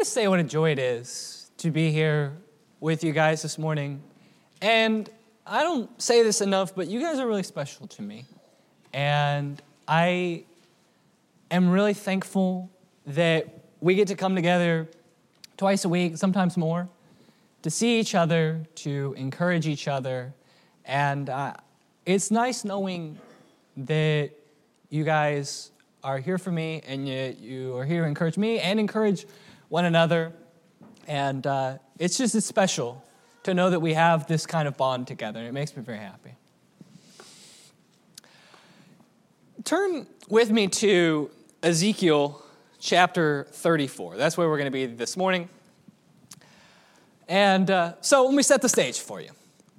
want 0.00 0.06
to 0.06 0.12
say 0.12 0.28
what 0.28 0.40
a 0.40 0.44
joy 0.44 0.70
it 0.70 0.78
is 0.78 1.50
to 1.58 1.70
be 1.70 1.92
here 1.92 2.32
with 2.80 3.04
you 3.04 3.12
guys 3.12 3.42
this 3.42 3.58
morning. 3.58 4.02
And 4.62 5.10
I 5.46 5.62
don't 5.62 5.90
say 6.00 6.22
this 6.22 6.40
enough, 6.40 6.74
but 6.74 6.86
you 6.86 7.02
guys 7.02 7.18
are 7.18 7.26
really 7.26 7.42
special 7.42 7.86
to 7.88 8.00
me. 8.00 8.24
And 8.94 9.60
I 9.86 10.44
am 11.50 11.68
really 11.68 11.92
thankful 11.92 12.70
that 13.08 13.46
we 13.82 13.94
get 13.94 14.08
to 14.08 14.14
come 14.14 14.34
together 14.34 14.88
twice 15.58 15.84
a 15.84 15.90
week, 15.90 16.16
sometimes 16.16 16.56
more, 16.56 16.88
to 17.60 17.68
see 17.68 18.00
each 18.00 18.14
other, 18.14 18.62
to 18.76 19.14
encourage 19.18 19.68
each 19.68 19.86
other. 19.86 20.32
And 20.86 21.28
uh, 21.28 21.52
it's 22.06 22.30
nice 22.30 22.64
knowing 22.64 23.18
that 23.76 24.30
you 24.88 25.04
guys 25.04 25.72
are 26.02 26.16
here 26.16 26.38
for 26.38 26.52
me 26.52 26.80
and 26.86 27.06
you, 27.06 27.36
you 27.38 27.76
are 27.76 27.84
here 27.84 28.00
to 28.00 28.08
encourage 28.08 28.38
me 28.38 28.60
and 28.60 28.80
encourage 28.80 29.26
one 29.70 29.86
another. 29.86 30.34
And 31.08 31.46
uh, 31.46 31.78
it's 31.98 32.18
just 32.18 32.34
it's 32.34 32.44
special 32.44 33.02
to 33.44 33.54
know 33.54 33.70
that 33.70 33.80
we 33.80 33.94
have 33.94 34.26
this 34.26 34.44
kind 34.44 34.68
of 34.68 34.76
bond 34.76 35.06
together. 35.06 35.42
It 35.42 35.52
makes 35.52 35.74
me 35.74 35.82
very 35.82 35.98
happy. 35.98 36.34
Turn 39.64 40.06
with 40.28 40.50
me 40.50 40.68
to 40.68 41.30
Ezekiel 41.62 42.42
chapter 42.78 43.46
34. 43.52 44.16
That's 44.16 44.36
where 44.36 44.48
we're 44.48 44.58
going 44.58 44.66
to 44.66 44.70
be 44.70 44.86
this 44.86 45.16
morning. 45.16 45.48
And 47.28 47.70
uh, 47.70 47.94
so 48.00 48.24
let 48.24 48.34
me 48.34 48.42
set 48.42 48.60
the 48.60 48.68
stage 48.68 48.98
for 48.98 49.20
you. 49.20 49.30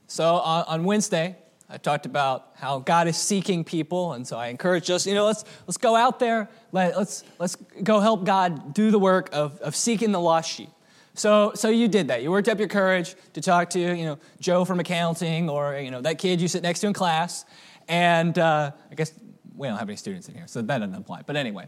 So 0.07 0.35
on, 0.35 0.63
on 0.67 0.83
Wednesday, 0.85 1.35
I 1.71 1.77
talked 1.77 2.05
about 2.05 2.49
how 2.55 2.79
God 2.79 3.07
is 3.07 3.15
seeking 3.15 3.63
people, 3.63 4.13
and 4.13 4.27
so 4.27 4.37
I 4.37 4.47
encourage 4.47 4.89
us, 4.89 5.07
you 5.07 5.13
know, 5.13 5.25
let's, 5.25 5.45
let's 5.67 5.77
go 5.77 5.95
out 5.95 6.19
there, 6.19 6.49
let, 6.73 6.97
let's, 6.97 7.23
let's 7.39 7.55
go 7.81 8.01
help 8.01 8.25
God 8.25 8.73
do 8.73 8.91
the 8.91 8.99
work 8.99 9.29
of, 9.31 9.57
of 9.61 9.73
seeking 9.73 10.11
the 10.11 10.19
lost 10.19 10.51
sheep. 10.51 10.69
So, 11.13 11.53
so 11.55 11.69
you 11.69 11.87
did 11.87 12.09
that. 12.09 12.23
You 12.23 12.31
worked 12.31 12.49
up 12.49 12.59
your 12.59 12.67
courage 12.67 13.15
to 13.33 13.41
talk 13.41 13.69
to, 13.71 13.79
you 13.79 14.05
know, 14.05 14.17
Joe 14.41 14.65
from 14.65 14.81
accounting 14.81 15.49
or, 15.49 15.77
you 15.77 15.91
know, 15.91 16.01
that 16.01 16.17
kid 16.17 16.41
you 16.41 16.49
sit 16.49 16.61
next 16.61 16.81
to 16.81 16.87
in 16.87 16.93
class. 16.93 17.45
And 17.87 18.37
uh, 18.37 18.71
I 18.89 18.95
guess 18.95 19.13
we 19.55 19.67
don't 19.67 19.77
have 19.77 19.87
any 19.87 19.97
students 19.97 20.27
in 20.27 20.35
here, 20.35 20.47
so 20.47 20.61
that 20.61 20.77
doesn't 20.77 20.93
apply. 20.93 21.21
But 21.25 21.37
anyway, 21.37 21.67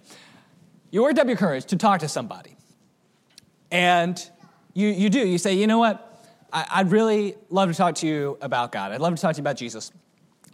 you 0.91 1.01
worked 1.01 1.19
up 1.19 1.27
your 1.27 1.37
courage 1.37 1.65
to 1.65 1.77
talk 1.77 2.01
to 2.01 2.09
somebody. 2.09 2.57
And 3.71 4.21
you, 4.73 4.89
you 4.89 5.09
do. 5.09 5.25
You 5.25 5.37
say, 5.37 5.53
you 5.53 5.67
know 5.67 5.79
what? 5.79 6.12
I, 6.53 6.83
would 6.83 6.91
really 6.91 7.35
love 7.49 7.69
to 7.69 7.75
talk 7.75 7.95
to 7.95 8.07
you 8.07 8.37
about 8.39 8.71
God. 8.71 8.91
I'd 8.91 9.01
love 9.01 9.15
to 9.15 9.21
talk 9.21 9.33
to 9.33 9.39
you 9.39 9.43
about 9.43 9.57
Jesus. 9.57 9.91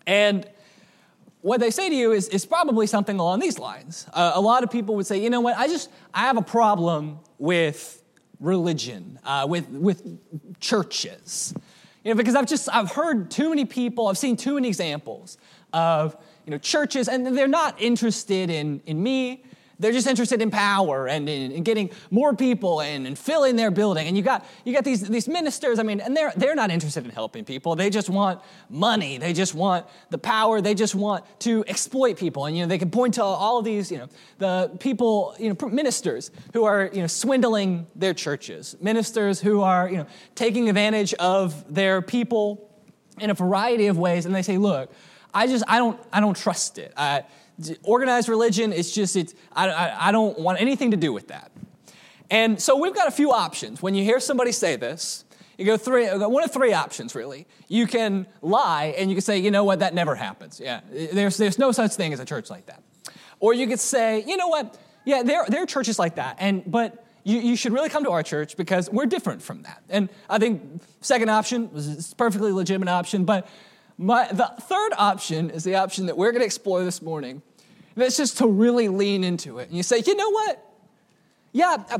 And 0.07 0.49
what 1.41 1.59
they 1.59 1.71
say 1.71 1.89
to 1.89 1.95
you 1.95 2.13
is, 2.13 2.29
is 2.29 2.45
probably 2.45 2.87
something 2.87 3.19
along 3.19 3.39
these 3.39 3.59
lines. 3.59 4.07
Uh, 4.13 4.31
a 4.33 4.41
lot 4.41 4.63
of 4.63 4.71
people 4.71 4.95
would 4.95 5.05
say, 5.05 5.21
you 5.21 5.29
know 5.29 5.41
what, 5.41 5.57
I 5.57 5.67
just, 5.67 5.89
I 6.13 6.21
have 6.21 6.37
a 6.37 6.41
problem 6.41 7.19
with 7.37 8.01
religion, 8.39 9.19
uh, 9.25 9.45
with, 9.47 9.67
with 9.69 10.01
churches. 10.59 11.53
You 12.03 12.13
know, 12.13 12.17
because 12.17 12.35
I've 12.35 12.47
just, 12.47 12.69
I've 12.73 12.91
heard 12.91 13.29
too 13.29 13.49
many 13.49 13.65
people, 13.65 14.07
I've 14.07 14.17
seen 14.17 14.37
too 14.37 14.55
many 14.55 14.69
examples 14.69 15.37
of, 15.73 16.15
you 16.45 16.51
know, 16.51 16.57
churches, 16.57 17.09
and 17.09 17.37
they're 17.37 17.47
not 17.47 17.79
interested 17.81 18.49
in, 18.49 18.81
in 18.85 19.03
me, 19.03 19.43
they're 19.79 19.93
just 19.93 20.07
interested 20.07 20.41
in 20.41 20.51
power 20.51 21.07
and 21.07 21.29
in, 21.29 21.51
in 21.53 21.63
getting 21.63 21.89
more 22.11 22.35
people 22.35 22.81
and, 22.81 23.07
and, 23.07 23.17
filling 23.17 23.55
their 23.55 23.71
building. 23.71 24.07
And 24.07 24.17
you 24.17 24.23
got, 24.23 24.45
you 24.65 24.73
got 24.73 24.83
these, 24.83 25.01
these 25.07 25.27
ministers, 25.27 25.79
I 25.79 25.83
mean, 25.83 26.01
and 26.01 26.15
they're, 26.15 26.33
they're 26.35 26.55
not 26.55 26.69
interested 26.69 27.05
in 27.05 27.11
helping 27.11 27.45
people. 27.45 27.75
They 27.75 27.89
just 27.89 28.09
want 28.09 28.41
money. 28.69 29.17
They 29.17 29.31
just 29.31 29.55
want 29.55 29.85
the 30.09 30.17
power. 30.17 30.59
They 30.59 30.73
just 30.73 30.95
want 30.95 31.23
to 31.41 31.63
exploit 31.67 32.17
people. 32.17 32.45
And, 32.45 32.57
you 32.57 32.63
know, 32.63 32.67
they 32.67 32.77
can 32.77 32.91
point 32.91 33.13
to 33.15 33.23
all 33.23 33.57
of 33.57 33.65
these, 33.65 33.89
you 33.91 33.99
know, 33.99 34.09
the 34.37 34.71
people, 34.79 35.35
you 35.39 35.49
know, 35.49 35.69
ministers 35.69 36.31
who 36.53 36.65
are, 36.65 36.89
you 36.91 37.01
know, 37.01 37.07
swindling 37.07 37.87
their 37.95 38.13
churches, 38.13 38.75
ministers 38.81 39.39
who 39.39 39.61
are, 39.61 39.89
you 39.89 39.97
know, 39.97 40.07
taking 40.35 40.67
advantage 40.67 41.13
of 41.15 41.73
their 41.73 42.01
people 42.01 42.69
in 43.19 43.29
a 43.29 43.33
variety 43.33 43.87
of 43.87 43.97
ways. 43.97 44.25
And 44.25 44.35
they 44.35 44.41
say, 44.41 44.57
look, 44.57 44.91
I 45.33 45.47
just, 45.47 45.63
I 45.67 45.77
don't, 45.77 45.99
I 46.11 46.19
don't 46.19 46.35
trust 46.35 46.77
it. 46.77 46.93
I, 46.97 47.23
organized 47.83 48.29
religion, 48.29 48.73
it's 48.73 48.91
just, 48.91 49.15
it's, 49.15 49.33
I, 49.53 49.69
I, 49.69 50.09
I 50.09 50.11
don't 50.11 50.39
want 50.39 50.61
anything 50.61 50.91
to 50.91 50.97
do 50.97 51.13
with 51.13 51.27
that. 51.27 51.51
And 52.29 52.61
so 52.61 52.77
we've 52.77 52.93
got 52.93 53.07
a 53.07 53.11
few 53.11 53.31
options. 53.31 53.81
When 53.81 53.95
you 53.95 54.03
hear 54.03 54.19
somebody 54.19 54.51
say 54.51 54.75
this, 54.75 55.25
you 55.57 55.65
go 55.65 55.77
three, 55.77 56.07
uh, 56.07 56.29
one 56.29 56.43
of 56.43 56.51
three 56.51 56.73
options 56.73 57.15
really. 57.15 57.47
You 57.67 57.85
can 57.85 58.27
lie 58.41 58.95
and 58.97 59.09
you 59.09 59.15
can 59.15 59.21
say, 59.21 59.39
you 59.39 59.51
know 59.51 59.63
what, 59.63 59.79
that 59.79 59.93
never 59.93 60.15
happens. 60.15 60.59
Yeah, 60.59 60.81
there's, 60.91 61.37
there's 61.37 61.59
no 61.59 61.71
such 61.71 61.95
thing 61.95 62.13
as 62.13 62.19
a 62.19 62.25
church 62.25 62.49
like 62.49 62.67
that. 62.67 62.81
Or 63.39 63.53
you 63.53 63.67
could 63.67 63.79
say, 63.79 64.23
you 64.25 64.37
know 64.37 64.47
what, 64.47 64.77
yeah, 65.05 65.23
there, 65.23 65.45
there 65.47 65.63
are 65.63 65.65
churches 65.65 65.97
like 65.97 66.15
that, 66.15 66.37
and, 66.39 66.63
but 66.69 67.05
you, 67.23 67.39
you 67.39 67.55
should 67.55 67.73
really 67.73 67.89
come 67.89 68.03
to 68.03 68.11
our 68.11 68.23
church 68.23 68.57
because 68.57 68.89
we're 68.89 69.05
different 69.05 69.41
from 69.41 69.63
that. 69.63 69.81
And 69.89 70.09
I 70.29 70.39
think 70.39 70.81
second 71.01 71.29
option 71.29 71.69
is 71.73 72.13
perfectly 72.13 72.51
legitimate 72.51 72.89
option, 72.89 73.25
but 73.25 73.47
my, 73.97 74.27
the 74.31 74.51
third 74.61 74.93
option 74.97 75.49
is 75.49 75.63
the 75.63 75.75
option 75.75 76.05
that 76.05 76.17
we're 76.17 76.31
going 76.31 76.41
to 76.41 76.45
explore 76.45 76.83
this 76.83 77.01
morning, 77.01 77.41
that's 77.99 78.17
just 78.17 78.37
to 78.39 78.47
really 78.47 78.87
lean 78.87 79.23
into 79.23 79.59
it. 79.59 79.69
And 79.69 79.77
you 79.77 79.83
say, 79.83 80.01
you 80.05 80.15
know 80.15 80.29
what? 80.29 80.65
Yeah, 81.51 81.77
I, 81.89 81.95
uh, 81.95 81.97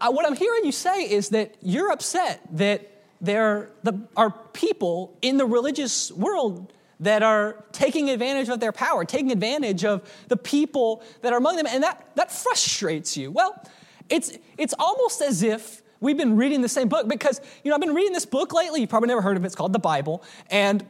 I, 0.00 0.08
uh, 0.08 0.10
what 0.10 0.26
I'm 0.26 0.36
hearing 0.36 0.64
you 0.64 0.72
say 0.72 1.10
is 1.10 1.30
that 1.30 1.54
you're 1.62 1.92
upset 1.92 2.40
that 2.52 2.90
there 3.20 3.70
the, 3.82 4.00
are 4.16 4.30
people 4.52 5.16
in 5.22 5.36
the 5.36 5.46
religious 5.46 6.10
world 6.12 6.72
that 7.00 7.22
are 7.22 7.64
taking 7.72 8.10
advantage 8.10 8.48
of 8.48 8.58
their 8.60 8.72
power, 8.72 9.04
taking 9.04 9.30
advantage 9.30 9.84
of 9.84 10.02
the 10.28 10.36
people 10.36 11.02
that 11.22 11.32
are 11.32 11.38
among 11.38 11.56
them, 11.56 11.66
and 11.66 11.82
that, 11.82 12.06
that 12.14 12.32
frustrates 12.32 13.16
you. 13.16 13.30
Well, 13.30 13.62
it's, 14.08 14.36
it's 14.56 14.74
almost 14.78 15.20
as 15.20 15.42
if 15.42 15.82
we've 16.00 16.16
been 16.16 16.36
reading 16.36 16.62
the 16.62 16.68
same 16.68 16.88
book 16.88 17.08
because, 17.08 17.40
you 17.64 17.70
know, 17.70 17.74
I've 17.74 17.80
been 17.80 17.94
reading 17.94 18.12
this 18.12 18.26
book 18.26 18.52
lately. 18.52 18.80
You've 18.80 18.90
probably 18.90 19.08
never 19.08 19.22
heard 19.22 19.36
of 19.36 19.44
it. 19.44 19.46
It's 19.46 19.54
called 19.54 19.72
the 19.72 19.78
Bible. 19.78 20.22
And 20.50 20.84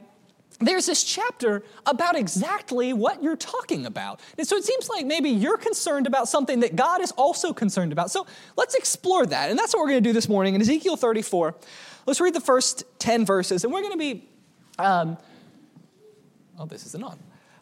there's 0.61 0.87
this 0.87 1.05
chapter 1.05 1.63
about 1.85 2.17
exactly 2.17 2.93
what 2.93 3.23
you're 3.23 3.37
talking 3.37 3.85
about. 3.85 4.21
And 4.39 4.47
so 4.47 4.57
it 4.57 4.65
seems 4.65 4.89
like 4.89 5.05
maybe 5.05 5.29
you're 5.29 5.59
concerned 5.59 6.07
about 6.07 6.29
something 6.29 6.61
that 6.61 6.77
God 6.77 7.03
is 7.03 7.13
also 7.13 7.53
concerned 7.53 7.93
about. 7.93 8.11
So 8.11 8.27
let's 8.57 8.75
explore 8.75 9.27
that. 9.27 9.51
And 9.51 9.59
that's 9.59 9.75
what 9.75 9.81
we're 9.81 9.91
going 9.91 10.03
to 10.03 10.09
do 10.09 10.15
this 10.15 10.29
morning 10.29 10.55
in 10.55 10.61
Ezekiel 10.61 10.97
34. 10.97 11.55
Let's 12.07 12.21
read 12.21 12.35
the 12.35 12.41
first 12.41 12.85
10 12.99 13.27
verses. 13.27 13.65
And 13.65 13.73
we're 13.73 13.83
going 13.83 13.93
to 13.93 13.99
be, 13.99 14.29
um, 14.79 15.19
oh, 16.59 16.65
this 16.65 16.87
isn't 16.87 17.05
on. 17.05 17.19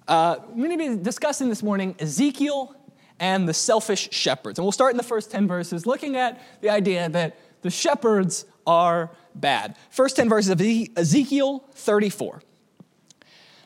Uh, 0.07 0.37
we're 0.51 0.69
going 0.69 0.79
to 0.79 0.97
be 0.97 1.03
discussing 1.03 1.49
this 1.49 1.63
morning 1.63 1.97
Ezekiel 1.99 2.77
and 3.19 3.49
the 3.49 3.55
selfish 3.55 4.11
shepherds. 4.13 4.59
And 4.59 4.65
we'll 4.65 4.73
start 4.73 4.93
in 4.93 4.99
the 4.99 5.03
first 5.03 5.33
10 5.33 5.49
verses 5.49 5.87
looking 5.87 6.17
at 6.17 6.41
the 6.61 6.71
idea 6.71 7.09
that 7.09 7.39
the 7.63 7.71
shepherds 7.71 8.45
are 8.67 9.11
bad. 9.35 9.77
First 9.91 10.17
10 10.17 10.29
verses 10.29 10.51
of 10.51 10.61
Ezekiel 10.97 11.65
34. 11.73 12.43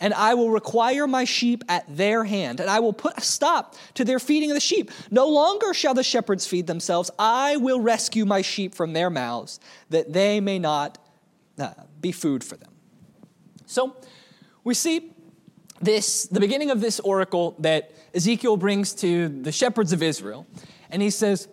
and 0.00 0.14
I 0.14 0.34
will 0.34 0.50
require 0.50 1.06
my 1.06 1.24
sheep 1.24 1.62
at 1.68 1.84
their 1.94 2.24
hand, 2.24 2.58
and 2.58 2.70
I 2.70 2.80
will 2.80 2.94
put 2.94 3.18
a 3.18 3.20
stop 3.20 3.76
to 3.94 4.04
their 4.04 4.18
feeding 4.18 4.50
of 4.50 4.54
the 4.54 4.60
sheep. 4.60 4.90
No 5.10 5.28
longer 5.28 5.74
shall 5.74 5.94
the 5.94 6.02
shepherds 6.02 6.46
feed 6.46 6.66
themselves. 6.66 7.10
I 7.18 7.56
will 7.58 7.80
rescue 7.80 8.24
my 8.24 8.40
sheep 8.40 8.74
from 8.74 8.94
their 8.94 9.10
mouths, 9.10 9.60
that 9.90 10.12
they 10.12 10.40
may 10.40 10.58
not 10.58 10.98
uh, 11.58 11.72
be 12.00 12.12
food 12.12 12.42
for 12.42 12.56
them. 12.56 12.72
So 13.66 13.94
we 14.64 14.74
see 14.74 15.12
this, 15.80 16.26
the 16.26 16.40
beginning 16.40 16.70
of 16.70 16.80
this 16.80 16.98
oracle 17.00 17.54
that 17.58 17.92
Ezekiel 18.14 18.56
brings 18.56 18.94
to 18.94 19.28
the 19.28 19.52
shepherds 19.52 19.92
of 19.92 20.02
Israel, 20.02 20.46
and 20.90 21.02
he 21.02 21.10
says, 21.10 21.48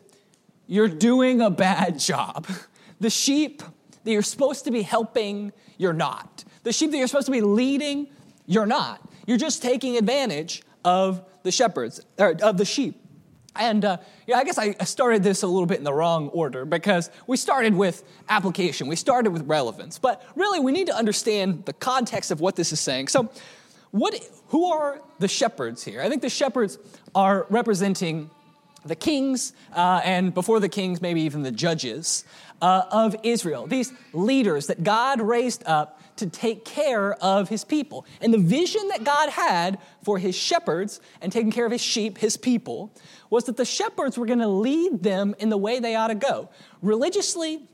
You're 0.66 0.88
doing 0.88 1.42
a 1.42 1.50
bad 1.50 2.00
job. 2.00 2.48
The 3.00 3.12
sheep 3.12 3.62
that 4.04 4.12
you're 4.12 4.24
supposed 4.24 4.66
to 4.66 4.72
be 4.72 4.82
helping, 4.82 5.54
you're 5.78 5.94
not. 5.94 6.44
The 6.64 6.74
sheep 6.74 6.90
that 6.90 6.98
you're 6.98 7.06
supposed 7.06 7.28
to 7.28 7.32
be 7.32 7.42
leading, 7.42 8.08
you're 8.48 8.66
not. 8.66 9.08
You're 9.28 9.38
just 9.38 9.62
taking 9.62 9.98
advantage 9.98 10.64
of 10.84 11.24
the 11.44 11.52
shepherds, 11.52 12.02
or 12.18 12.36
of 12.42 12.58
the 12.58 12.66
sheep. 12.66 13.04
And 13.56 13.84
uh, 13.84 13.98
yeah, 14.26 14.38
I 14.38 14.44
guess 14.44 14.58
I 14.58 14.74
started 14.84 15.24
this 15.24 15.44
a 15.44 15.48
little 15.48 15.66
bit 15.66 15.78
in 15.78 15.84
the 15.84 15.94
wrong 15.94 16.30
order 16.30 16.66
because 16.66 17.10
we 17.26 17.38
started 17.38 17.76
with 17.76 18.04
application, 18.30 18.88
we 18.88 18.96
started 18.96 19.32
with 19.32 19.48
relevance. 19.48 20.00
But 20.00 20.24
really, 20.36 20.60
we 20.60 20.72
need 20.72 20.88
to 20.88 20.96
understand 20.96 21.66
the 21.66 21.74
context 21.74 22.32
of 22.32 22.40
what 22.40 22.56
this 22.56 22.72
is 22.72 22.80
saying. 22.80 23.10
So, 23.10 23.30
what, 23.92 24.20
who 24.48 24.72
are 24.72 25.02
the 25.20 25.28
shepherds 25.28 25.84
here? 25.84 26.02
I 26.02 26.10
think 26.10 26.22
the 26.22 26.30
shepherds 26.30 26.78
are 27.16 27.48
representing 27.50 28.30
the 28.86 28.96
kings, 28.96 29.54
uh, 29.74 30.02
and 30.04 30.34
before 30.34 30.60
the 30.60 30.70
kings, 30.70 31.02
maybe 31.02 31.22
even 31.22 31.42
the 31.42 31.52
judges 31.52 32.26
uh, 32.62 32.84
of 32.92 33.16
Israel. 33.24 33.68
These 33.68 33.94
leaders 34.14 34.68
that 34.68 34.84
God 34.84 35.22
raised 35.22 35.64
up 35.66 36.02
to 36.18 36.28
take 36.28 36.66
care 36.66 37.14
of 37.24 37.50
his 37.50 37.64
people. 37.64 38.06
And 38.22 38.34
the 38.34 38.38
vision 38.38 38.88
that 38.90 39.04
God 39.04 39.30
had 39.30 39.80
for 40.04 40.18
his 40.18 40.36
shepherds 40.36 41.00
and 41.22 41.32
taking 41.32 41.52
care 41.52 41.66
of 41.66 41.72
his 41.72 41.82
sheep, 41.82 42.18
his 42.18 42.38
people, 42.38 42.94
was 43.30 43.46
that 43.46 43.58
the 43.58 43.66
shepherds 43.66 44.18
were 44.18 44.26
going 44.26 44.40
to 44.40 44.48
lead 44.48 45.04
them 45.04 45.36
in 45.40 45.50
the 45.50 45.58
way 45.58 45.80
they 45.80 45.96
ought 45.96 46.08
to 46.08 46.16
go. 46.16 46.50
Religiously, 46.82 47.68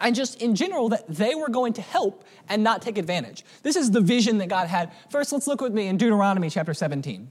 and 0.00 0.14
just 0.14 0.40
in 0.42 0.54
general, 0.54 0.90
that 0.90 1.06
they 1.08 1.34
were 1.34 1.48
going 1.48 1.72
to 1.74 1.82
help 1.82 2.24
and 2.48 2.62
not 2.62 2.82
take 2.82 2.98
advantage. 2.98 3.44
This 3.62 3.76
is 3.76 3.90
the 3.90 4.00
vision 4.00 4.38
that 4.38 4.48
God 4.48 4.68
had. 4.68 4.92
First, 5.10 5.32
let's 5.32 5.46
look 5.46 5.60
with 5.60 5.72
me 5.72 5.86
in 5.86 5.96
Deuteronomy 5.96 6.50
chapter 6.50 6.74
17. 6.74 7.30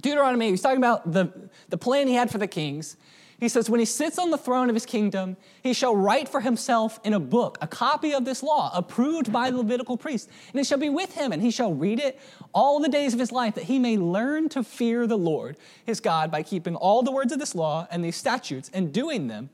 Deuteronomy, 0.00 0.50
he's 0.50 0.60
talking 0.60 0.78
about 0.78 1.10
the, 1.10 1.32
the 1.68 1.78
plan 1.78 2.06
he 2.06 2.14
had 2.14 2.30
for 2.30 2.38
the 2.38 2.46
kings. 2.46 2.96
He 3.38 3.48
says, 3.50 3.68
When 3.68 3.80
he 3.80 3.86
sits 3.86 4.18
on 4.18 4.30
the 4.30 4.38
throne 4.38 4.70
of 4.70 4.74
his 4.74 4.86
kingdom, 4.86 5.36
he 5.62 5.74
shall 5.74 5.94
write 5.94 6.28
for 6.28 6.40
himself 6.40 6.98
in 7.04 7.12
a 7.12 7.20
book 7.20 7.58
a 7.60 7.66
copy 7.66 8.14
of 8.14 8.24
this 8.24 8.42
law, 8.42 8.70
approved 8.74 9.30
by 9.30 9.50
the 9.50 9.58
Levitical 9.58 9.96
priest. 9.96 10.30
And 10.52 10.60
it 10.60 10.66
shall 10.66 10.78
be 10.78 10.88
with 10.88 11.14
him, 11.14 11.32
and 11.32 11.42
he 11.42 11.50
shall 11.50 11.74
read 11.74 12.00
it 12.00 12.18
all 12.54 12.80
the 12.80 12.88
days 12.88 13.12
of 13.12 13.20
his 13.20 13.32
life, 13.32 13.54
that 13.56 13.64
he 13.64 13.78
may 13.78 13.98
learn 13.98 14.48
to 14.50 14.62
fear 14.62 15.06
the 15.06 15.18
Lord 15.18 15.58
his 15.84 16.00
God 16.00 16.30
by 16.30 16.42
keeping 16.42 16.76
all 16.76 17.02
the 17.02 17.12
words 17.12 17.32
of 17.32 17.38
this 17.38 17.54
law 17.54 17.86
and 17.90 18.02
these 18.02 18.16
statutes 18.16 18.70
and 18.72 18.92
doing 18.92 19.28
them, 19.28 19.50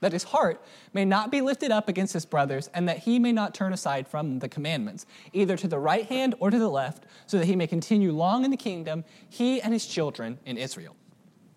that 0.00 0.12
his 0.12 0.24
heart 0.24 0.60
may 0.92 1.04
not 1.04 1.30
be 1.30 1.40
lifted 1.40 1.70
up 1.70 1.88
against 1.88 2.14
his 2.14 2.26
brothers, 2.26 2.68
and 2.74 2.88
that 2.88 2.98
he 2.98 3.20
may 3.20 3.30
not 3.30 3.54
turn 3.54 3.72
aside 3.72 4.08
from 4.08 4.40
the 4.40 4.48
commandments, 4.48 5.06
either 5.32 5.56
to 5.56 5.68
the 5.68 5.78
right 5.78 6.06
hand 6.06 6.34
or 6.40 6.50
to 6.50 6.58
the 6.58 6.68
left, 6.68 7.04
so 7.26 7.38
that 7.38 7.46
he 7.46 7.54
may 7.54 7.68
continue 7.68 8.10
long 8.10 8.44
in 8.44 8.50
the 8.50 8.56
kingdom, 8.56 9.04
he 9.28 9.60
and 9.60 9.72
his 9.72 9.86
children 9.86 10.38
in 10.44 10.58
Israel. 10.58 10.96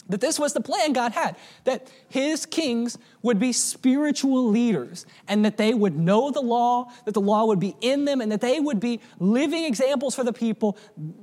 That 0.10 0.20
this 0.20 0.38
was 0.38 0.54
the 0.54 0.62
plan 0.62 0.92
God 0.92 1.14
had, 1.14 1.38
that 1.64 1.90
his 2.10 2.46
kings 2.46 2.98
would 3.22 3.40
be 3.40 3.54
spiritual 3.54 4.50
leaders 4.50 5.06
and 5.30 5.46
that 5.46 5.56
they 5.56 5.74
would 5.74 5.98
know 5.98 6.30
the 6.30 6.42
law, 6.42 6.92
that 7.06 7.14
the 7.14 7.22
law 7.22 7.46
would 7.46 7.60
be 7.60 7.76
in 7.80 8.04
them, 8.04 8.20
and 8.20 8.32
that 8.32 8.42
they 8.42 8.60
would 8.60 8.82
be 8.82 9.00
living 9.20 9.64
examples 9.64 10.14
for 10.14 10.26
the 10.26 10.34
people, 10.34 10.78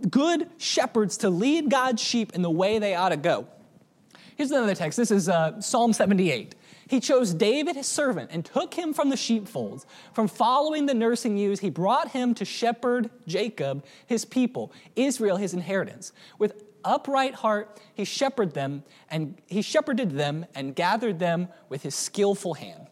good 0.09 0.49
shepherds 0.57 1.19
to 1.19 1.29
lead 1.29 1.71
God's 1.71 2.03
sheep 2.03 2.33
in 2.35 2.41
the 2.41 2.51
way 2.51 2.79
they 2.79 2.95
ought 2.95 3.11
to 3.11 3.19
go. 3.19 3.47
Here's 4.37 4.51
another 4.51 4.75
text. 4.75 4.97
This 4.97 5.11
is 5.11 5.29
uh, 5.29 5.61
Psalm 5.61 5.93
78. 5.93 6.55
He 6.89 6.99
chose 6.99 7.35
David, 7.35 7.77
his 7.77 7.87
servant, 7.87 8.31
and 8.33 8.45
took 8.45 8.75
him 8.75 8.95
from 8.95 9.11
the 9.11 9.17
sheepfolds. 9.17 9.85
From 10.15 10.27
following 10.27 10.87
the 10.87 10.95
nursing 10.95 11.37
ewes, 11.37 11.61
he 11.61 11.69
brought 11.69 12.13
him 12.13 12.35
to 12.35 12.47
shepherd 12.47 13.11
Jacob, 13.27 13.85
his 14.07 14.25
people, 14.25 14.73
Israel, 14.97 15.37
his 15.37 15.53
inheritance. 15.53 16.13
With 16.39 16.65
upright 16.85 17.35
heart, 17.35 17.81
he 17.95 18.05
shepherded 18.05 18.55
them, 18.55 18.85
and 19.11 19.41
he 19.47 19.63
shepherded 19.63 20.13
them 20.13 20.47
and 20.55 20.75
gathered 20.75 21.19
them 21.19 21.49
with 21.69 21.83
his 21.83 21.95
skillful 21.95 22.55
hand. 22.55 22.87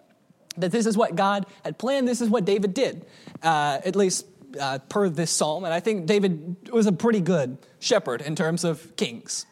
That 0.56 0.72
this 0.72 0.86
is 0.86 0.96
what 0.96 1.14
God 1.14 1.46
had 1.64 1.78
planned. 1.78 2.08
This 2.08 2.20
is 2.20 2.28
what 2.28 2.44
David 2.44 2.74
did, 2.74 3.06
uh, 3.42 3.80
at 3.84 3.94
least 3.94 4.26
uh, 4.58 4.78
per 4.88 5.08
this 5.08 5.30
psalm. 5.30 5.64
And 5.64 5.72
I 5.72 5.80
think 5.80 6.06
David 6.06 6.56
was 6.72 6.86
a 6.86 6.92
pretty 6.92 7.20
good 7.20 7.58
shepherd 7.78 8.22
in 8.22 8.34
terms 8.34 8.64
of 8.64 8.96
kings. 8.96 9.46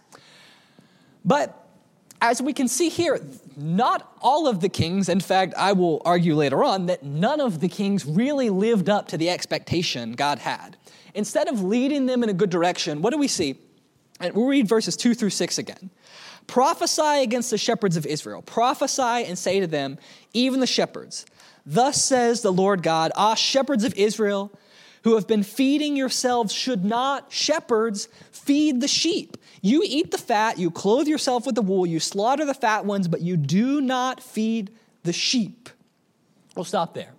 But 1.25 1.67
as 2.21 2.41
we 2.41 2.53
can 2.53 2.67
see 2.69 2.89
here, 2.89 3.21
not 3.57 4.17
all 4.21 4.49
of 4.49 4.61
the 4.61 4.69
kings, 4.69 5.09
in 5.09 5.21
fact, 5.21 5.55
I 5.57 5.73
will 5.73 6.01
argue 6.05 6.35
later 6.35 6.65
on 6.65 6.87
that 6.87 7.03
none 7.03 7.41
of 7.41 7.61
the 7.61 7.69
kings 7.69 8.07
really 8.07 8.51
lived 8.51 8.89
up 8.89 9.09
to 9.09 9.19
the 9.19 9.31
expectation 9.31 10.13
God 10.13 10.39
had. 10.39 10.77
Instead 11.15 11.49
of 11.49 11.63
leading 11.63 12.07
them 12.07 12.23
in 12.23 12.29
a 12.29 12.35
good 12.35 12.51
direction, 12.51 13.03
what 13.03 13.11
do 13.11 13.19
we 13.19 13.29
see? 13.29 13.59
And 14.21 14.35
we'll 14.35 14.47
read 14.47 14.69
verses 14.69 14.97
2 14.97 15.15
through 15.15 15.31
6 15.31 15.59
again. 15.59 15.91
Prophesy 16.47 17.23
against 17.23 17.51
the 17.51 17.59
shepherds 17.59 17.97
of 17.97 18.07
Israel. 18.07 18.43
Prophesy 18.43 19.03
and 19.03 19.39
say 19.39 19.61
to 19.61 19.67
them, 19.67 19.99
even 20.33 20.61
the 20.61 20.67
shepherds, 20.67 21.27
Thus 21.65 22.03
says 22.03 22.43
the 22.43 22.53
Lord 22.53 22.83
God, 22.83 23.11
Ah, 23.17 23.35
shepherds 23.35 23.83
of 23.83 23.95
Israel, 23.95 24.53
who 25.03 25.17
have 25.17 25.27
been 25.27 25.43
feeding 25.43 25.97
yourselves, 25.97 26.53
should 26.53 26.85
not 26.85 27.33
shepherds 27.33 28.09
feed 28.31 28.81
the 28.81 28.89
sheep? 28.89 29.37
You 29.63 29.83
eat 29.85 30.13
the 30.13 30.19
fat, 30.19 30.59
you 30.59 30.71
clothe 30.71 31.09
yourself 31.09 31.45
with 31.45 31.57
the 31.57 31.63
wool, 31.63 31.87
you 31.87 31.99
slaughter 31.99 32.45
the 32.45 32.55
fat 32.55 32.85
ones, 32.85 33.09
but 33.09 33.21
you 33.21 33.37
do 33.37 33.81
not 33.81 34.23
feed 34.23 34.71
the 35.03 35.13
sheep. 35.13 35.69
We'll 36.55 36.65
stop 36.65 36.95
there. 36.95 37.13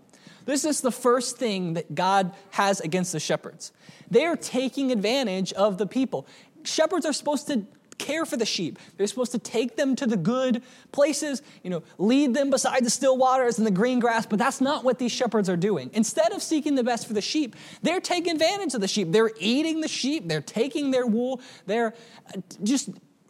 This 0.46 0.64
is 0.64 0.80
the 0.80 0.92
first 0.92 1.38
thing 1.38 1.74
that 1.74 1.94
God 1.94 2.34
has 2.52 2.80
against 2.80 3.12
the 3.12 3.20
shepherds. 3.20 3.74
They 4.10 4.26
are 4.26 4.38
taking 4.38 4.94
advantage 4.94 5.52
of 5.54 5.78
the 5.78 5.86
people 5.86 6.26
shepherds 6.68 7.06
are 7.06 7.14
supposed 7.14 7.48
to 7.48 7.66
care 7.98 8.26
for 8.26 8.38
the 8.38 8.46
sheep. 8.46 8.80
They're 8.96 9.08
supposed 9.08 9.32
to 9.32 9.40
take 9.40 9.76
them 9.76 9.96
to 9.96 10.06
the 10.06 10.18
good 10.18 10.62
places, 10.92 11.42
you 11.64 11.70
know, 11.70 11.84
lead 11.98 12.34
them 12.34 12.50
beside 12.50 12.84
the 12.84 12.90
still 12.90 13.18
waters 13.18 13.58
and 13.58 13.66
the 13.66 13.72
green 13.72 14.00
grass, 14.00 14.26
but 14.26 14.40
that's 14.40 14.62
not 14.62 14.84
what 14.84 15.00
these 15.00 15.12
shepherds 15.12 15.50
are 15.50 15.58
doing. 15.58 15.90
Instead 15.94 16.32
of 16.32 16.42
seeking 16.42 16.76
the 16.76 16.84
best 16.84 17.08
for 17.08 17.14
the 17.14 17.22
sheep, 17.22 17.56
they're 17.82 18.00
taking 18.00 18.34
advantage 18.34 18.74
of 18.74 18.82
the 18.82 18.88
sheep. 18.88 19.12
They're 19.12 19.32
eating 19.40 19.82
the 19.82 19.88
sheep, 19.88 20.28
they're 20.28 20.42
taking 20.42 20.92
their 20.92 21.06
wool, 21.06 21.42
they're 21.66 21.94
uh, 22.34 22.42
just 22.64 22.90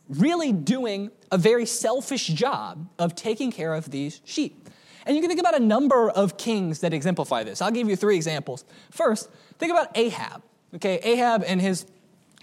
really 0.10 0.54
doing 0.54 1.12
a 1.32 1.38
very 1.38 1.66
selfish 1.66 2.28
job 2.28 2.88
of 2.98 3.16
taking 3.16 3.52
care 3.52 3.74
of 3.74 3.92
these 3.92 4.22
sheep. 4.24 4.70
And 5.06 5.16
you 5.16 5.22
can 5.22 5.30
think 5.30 5.40
about 5.40 5.56
a 5.56 5.64
number 5.64 6.10
of 6.10 6.38
kings 6.38 6.80
that 6.82 6.94
exemplify 6.94 7.44
this. 7.44 7.62
I'll 7.62 7.72
give 7.72 7.90
you 7.90 7.96
three 7.96 8.18
examples. 8.18 8.66
First, 8.92 9.30
think 9.58 9.72
about 9.72 9.98
Ahab. 9.98 10.44
Okay, 10.76 11.00
Ahab 11.02 11.44
and 11.48 11.62
his 11.62 11.86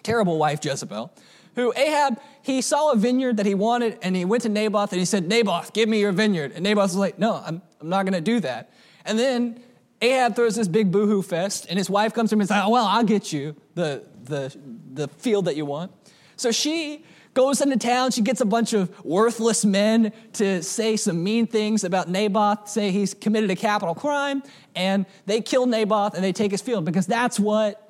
terrible 0.04 0.38
wife 0.38 0.64
Jezebel, 0.64 1.12
who 1.56 1.72
Ahab, 1.76 2.20
he 2.42 2.60
saw 2.60 2.92
a 2.92 2.96
vineyard 2.96 3.38
that 3.38 3.46
he 3.46 3.54
wanted 3.54 3.98
and 4.02 4.14
he 4.14 4.24
went 4.24 4.44
to 4.44 4.48
Naboth 4.48 4.92
and 4.92 4.98
he 4.98 5.04
said, 5.04 5.26
Naboth, 5.26 5.72
give 5.72 5.88
me 5.88 6.00
your 6.00 6.12
vineyard. 6.12 6.52
And 6.52 6.62
Naboth 6.62 6.90
was 6.90 6.96
like, 6.96 7.18
no, 7.18 7.42
I'm, 7.44 7.62
I'm 7.80 7.88
not 7.88 8.04
going 8.04 8.14
to 8.14 8.20
do 8.20 8.40
that. 8.40 8.72
And 9.04 9.18
then 9.18 9.60
Ahab 10.00 10.36
throws 10.36 10.54
this 10.54 10.68
big 10.68 10.92
boohoo 10.92 11.22
fest 11.22 11.66
and 11.68 11.78
his 11.78 11.90
wife 11.90 12.12
comes 12.14 12.30
to 12.30 12.34
him 12.34 12.40
and 12.40 12.48
says, 12.48 12.62
oh, 12.64 12.70
well, 12.70 12.84
I'll 12.84 13.04
get 13.04 13.32
you 13.32 13.56
the, 13.74 14.04
the, 14.24 14.56
the 14.92 15.08
field 15.08 15.46
that 15.46 15.56
you 15.56 15.64
want. 15.64 15.92
So 16.36 16.52
she 16.52 17.04
goes 17.34 17.60
into 17.60 17.76
town. 17.76 18.12
She 18.12 18.22
gets 18.22 18.40
a 18.40 18.46
bunch 18.46 18.72
of 18.72 19.04
worthless 19.04 19.64
men 19.64 20.12
to 20.34 20.62
say 20.62 20.96
some 20.96 21.22
mean 21.22 21.46
things 21.46 21.84
about 21.84 22.08
Naboth, 22.08 22.68
say 22.68 22.90
he's 22.90 23.12
committed 23.12 23.50
a 23.50 23.56
capital 23.56 23.94
crime, 23.94 24.42
and 24.74 25.04
they 25.26 25.40
kill 25.40 25.66
Naboth 25.66 26.14
and 26.14 26.24
they 26.24 26.32
take 26.32 26.52
his 26.52 26.62
field 26.62 26.84
because 26.84 27.06
that's 27.06 27.38
what 27.38 27.83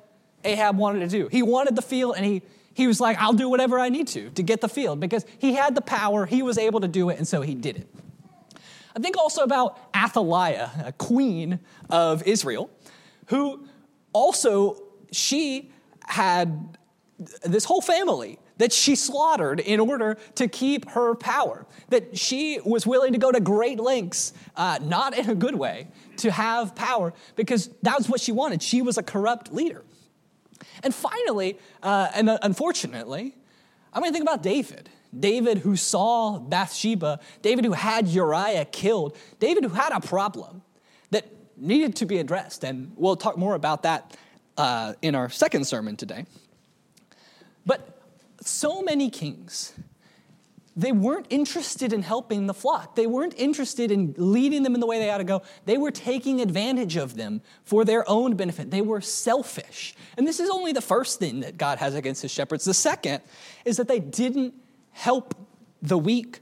Ahab 0.45 0.77
wanted 0.77 0.99
to 0.99 1.07
do. 1.07 1.27
He 1.27 1.41
wanted 1.41 1.75
the 1.75 1.81
field 1.81 2.15
and 2.17 2.25
he, 2.25 2.41
he 2.73 2.87
was 2.87 2.99
like, 2.99 3.17
I'll 3.19 3.33
do 3.33 3.49
whatever 3.49 3.79
I 3.79 3.89
need 3.89 4.07
to 4.09 4.29
to 4.31 4.43
get 4.43 4.61
the 4.61 4.69
field 4.69 4.99
because 4.99 5.25
he 5.39 5.53
had 5.53 5.75
the 5.75 5.81
power, 5.81 6.25
he 6.25 6.41
was 6.41 6.57
able 6.57 6.81
to 6.81 6.87
do 6.87 7.09
it, 7.09 7.17
and 7.17 7.27
so 7.27 7.41
he 7.41 7.55
did 7.55 7.77
it. 7.77 7.87
I 8.95 8.99
think 8.99 9.17
also 9.17 9.43
about 9.43 9.77
Athaliah, 9.93 10.69
a 10.85 10.91
queen 10.93 11.59
of 11.89 12.23
Israel, 12.23 12.69
who 13.27 13.67
also, 14.13 14.81
she 15.11 15.71
had 16.05 16.77
this 17.43 17.65
whole 17.65 17.81
family 17.81 18.39
that 18.57 18.71
she 18.71 18.95
slaughtered 18.95 19.59
in 19.59 19.81
order 19.81 20.17
to 20.35 20.47
keep 20.47 20.89
her 20.91 21.15
power. 21.15 21.65
That 21.89 22.17
she 22.17 22.59
was 22.63 22.87
willing 22.87 23.11
to 23.11 23.19
go 23.19 23.31
to 23.31 23.41
great 23.41 23.79
lengths, 23.79 24.33
uh, 24.55 24.79
not 24.81 25.17
in 25.17 25.29
a 25.29 25.35
good 25.35 25.55
way, 25.55 25.87
to 26.17 26.31
have 26.31 26.75
power 26.75 27.13
because 27.35 27.69
that 27.83 27.97
was 27.97 28.07
what 28.07 28.21
she 28.21 28.31
wanted. 28.31 28.63
She 28.63 28.81
was 28.81 28.97
a 28.97 29.03
corrupt 29.03 29.53
leader. 29.53 29.83
And 30.83 30.93
finally, 30.93 31.57
uh, 31.83 32.09
and 32.13 32.29
uh, 32.29 32.37
unfortunately, 32.41 33.35
going 33.93 34.11
to 34.11 34.11
think 34.11 34.23
about 34.23 34.43
David. 34.43 34.89
David 35.17 35.59
who 35.59 35.75
saw 35.75 36.39
Bathsheba, 36.39 37.19
David 37.41 37.65
who 37.65 37.71
had 37.71 38.07
Uriah 38.07 38.65
killed, 38.65 39.17
David 39.39 39.63
who 39.63 39.69
had 39.69 39.91
a 39.93 40.01
problem 40.01 40.61
that 41.11 41.25
needed 41.57 41.95
to 41.97 42.05
be 42.05 42.17
addressed. 42.17 42.63
And 42.63 42.91
we'll 42.95 43.15
talk 43.15 43.37
more 43.37 43.55
about 43.55 43.83
that 43.83 44.17
uh, 44.57 44.93
in 45.01 45.15
our 45.15 45.29
second 45.29 45.65
sermon 45.65 45.95
today. 45.95 46.25
But 47.65 48.01
so 48.41 48.81
many 48.81 49.09
kings, 49.09 49.73
they 50.75 50.91
weren't 50.91 51.27
interested 51.29 51.93
in 51.93 52.01
helping 52.01 52.47
the 52.47 52.53
flock. 52.53 52.95
They 52.95 53.07
weren't 53.07 53.33
interested 53.37 53.91
in 53.91 54.13
leading 54.17 54.63
them 54.63 54.73
in 54.73 54.81
the 54.81 54.85
way 54.85 54.99
they 54.99 55.09
ought 55.09 55.19
to 55.19 55.23
go. 55.23 55.41
They 55.65 55.77
were 55.77 55.91
taking 55.91 56.41
advantage 56.41 56.97
of 56.97 57.15
them 57.15 57.41
for 57.63 57.85
their 57.85 58.07
own 58.09 58.35
benefit. 58.35 58.71
They 58.71 58.81
were 58.81 58.99
selfish. 58.99 59.95
And 60.17 60.27
this 60.27 60.39
is 60.39 60.49
only 60.49 60.73
the 60.73 60.81
first 60.81 61.17
thing 61.17 61.39
that 61.41 61.57
God 61.57 61.77
has 61.77 61.95
against 61.95 62.21
his 62.21 62.31
shepherds. 62.31 62.65
The 62.65 62.73
second 62.73 63.21
is 63.63 63.77
that 63.77 63.87
they 63.87 63.99
didn't 63.99 64.53
help 64.91 65.33
the 65.81 65.97
weak 65.97 66.41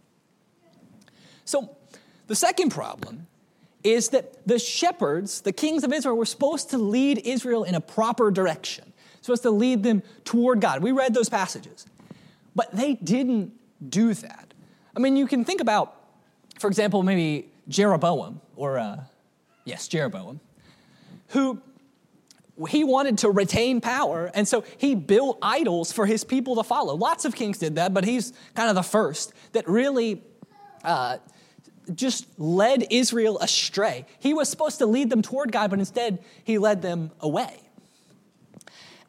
So, 1.51 1.75
the 2.27 2.35
second 2.35 2.69
problem 2.69 3.27
is 3.83 4.07
that 4.09 4.47
the 4.47 4.57
shepherds, 4.57 5.41
the 5.41 5.51
kings 5.51 5.83
of 5.83 5.91
Israel, 5.91 6.15
were 6.15 6.25
supposed 6.25 6.69
to 6.69 6.77
lead 6.77 7.17
Israel 7.25 7.65
in 7.65 7.75
a 7.75 7.81
proper 7.81 8.31
direction, 8.31 8.93
supposed 9.19 9.43
to 9.43 9.51
lead 9.51 9.83
them 9.83 10.01
toward 10.23 10.61
God. 10.61 10.81
We 10.81 10.93
read 10.93 11.13
those 11.13 11.27
passages, 11.27 11.85
but 12.55 12.71
they 12.71 12.93
didn't 12.93 13.51
do 13.89 14.13
that. 14.13 14.53
I 14.95 15.01
mean, 15.01 15.17
you 15.17 15.27
can 15.27 15.43
think 15.43 15.59
about, 15.59 15.93
for 16.57 16.67
example, 16.67 17.03
maybe 17.03 17.49
Jeroboam, 17.67 18.39
or 18.55 18.79
uh, 18.79 19.01
yes, 19.65 19.89
Jeroboam, 19.89 20.39
who 21.31 21.61
he 22.69 22.85
wanted 22.85 23.17
to 23.17 23.29
retain 23.29 23.81
power, 23.81 24.31
and 24.33 24.47
so 24.47 24.63
he 24.77 24.95
built 24.95 25.37
idols 25.41 25.91
for 25.91 26.05
his 26.05 26.23
people 26.23 26.55
to 26.55 26.63
follow. 26.63 26.95
Lots 26.95 27.25
of 27.25 27.35
kings 27.35 27.57
did 27.57 27.75
that, 27.75 27.93
but 27.93 28.05
he's 28.05 28.31
kind 28.55 28.69
of 28.69 28.75
the 28.75 28.83
first 28.83 29.33
that 29.51 29.67
really 29.67 30.23
uh, 30.83 31.17
just 31.93 32.27
led 32.39 32.87
Israel 32.89 33.39
astray. 33.39 34.05
He 34.19 34.33
was 34.33 34.49
supposed 34.49 34.77
to 34.79 34.85
lead 34.85 35.09
them 35.09 35.21
toward 35.21 35.51
God, 35.51 35.69
but 35.69 35.79
instead 35.79 36.19
he 36.43 36.57
led 36.57 36.81
them 36.81 37.11
away. 37.19 37.59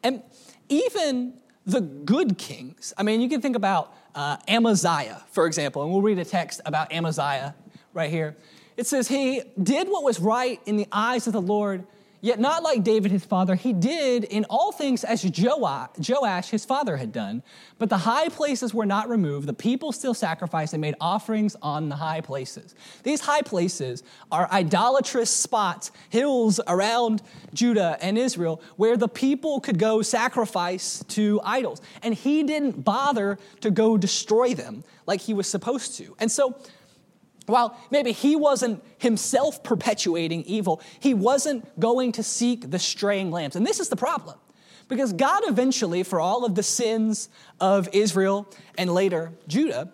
And 0.03 0.21
even 0.69 1.35
the 1.65 1.81
good 1.81 2.37
kings, 2.37 2.93
I 2.97 3.03
mean, 3.03 3.21
you 3.21 3.29
can 3.29 3.41
think 3.41 3.55
about 3.55 3.93
uh, 4.15 4.37
Amaziah, 4.47 5.23
for 5.31 5.45
example, 5.45 5.83
and 5.83 5.91
we'll 5.91 6.01
read 6.01 6.19
a 6.19 6.25
text 6.25 6.61
about 6.65 6.91
Amaziah 6.91 7.55
right 7.93 8.09
here. 8.09 8.35
It 8.75 8.87
says, 8.87 9.07
He 9.07 9.41
did 9.61 9.87
what 9.87 10.03
was 10.03 10.19
right 10.19 10.59
in 10.65 10.77
the 10.77 10.87
eyes 10.91 11.27
of 11.27 11.33
the 11.33 11.41
Lord 11.41 11.85
Yet, 12.23 12.39
not 12.39 12.63
like 12.63 12.85
David 12.85 13.11
his 13.11 13.25
father, 13.25 13.53
he 13.53 13.73
did 13.73 14.23
in 14.23 14.45
all 14.45 14.71
things 14.71 15.03
as 15.03 15.25
Joash 15.25 16.49
his 16.49 16.63
father 16.63 16.95
had 16.95 17.11
done. 17.11 17.43
But 17.79 17.89
the 17.89 17.97
high 17.97 18.29
places 18.29 18.73
were 18.73 18.85
not 18.85 19.09
removed. 19.09 19.45
The 19.45 19.53
people 19.53 19.91
still 19.91 20.13
sacrificed 20.13 20.73
and 20.73 20.79
made 20.79 20.95
offerings 21.01 21.57
on 21.61 21.89
the 21.89 21.97
high 21.97 22.21
places. 22.21 22.75
These 23.03 23.19
high 23.19 23.41
places 23.41 24.03
are 24.31 24.49
idolatrous 24.53 25.29
spots, 25.29 25.91
hills 26.07 26.61
around 26.65 27.21
Judah 27.53 27.97
and 27.99 28.17
Israel, 28.17 28.61
where 28.77 28.95
the 28.95 29.09
people 29.09 29.59
could 29.59 29.77
go 29.77 30.01
sacrifice 30.01 31.03
to 31.09 31.41
idols. 31.43 31.81
And 32.03 32.13
he 32.13 32.43
didn't 32.43 32.85
bother 32.85 33.37
to 33.59 33.69
go 33.69 33.97
destroy 33.97 34.53
them 34.53 34.85
like 35.05 35.19
he 35.19 35.33
was 35.33 35.47
supposed 35.49 35.97
to. 35.97 36.15
And 36.21 36.31
so, 36.31 36.55
while 37.45 37.77
maybe 37.91 38.11
he 38.11 38.35
wasn't 38.35 38.83
himself 38.97 39.63
perpetuating 39.63 40.43
evil, 40.43 40.81
he 40.99 41.13
wasn't 41.13 41.79
going 41.79 42.11
to 42.13 42.23
seek 42.23 42.69
the 42.69 42.79
straying 42.79 43.31
lambs. 43.31 43.55
And 43.55 43.65
this 43.65 43.79
is 43.79 43.89
the 43.89 43.95
problem. 43.95 44.37
Because 44.87 45.13
God 45.13 45.43
eventually, 45.45 46.03
for 46.03 46.19
all 46.19 46.45
of 46.45 46.55
the 46.55 46.63
sins 46.63 47.29
of 47.59 47.89
Israel 47.93 48.47
and 48.77 48.93
later 48.93 49.31
Judah, 49.47 49.91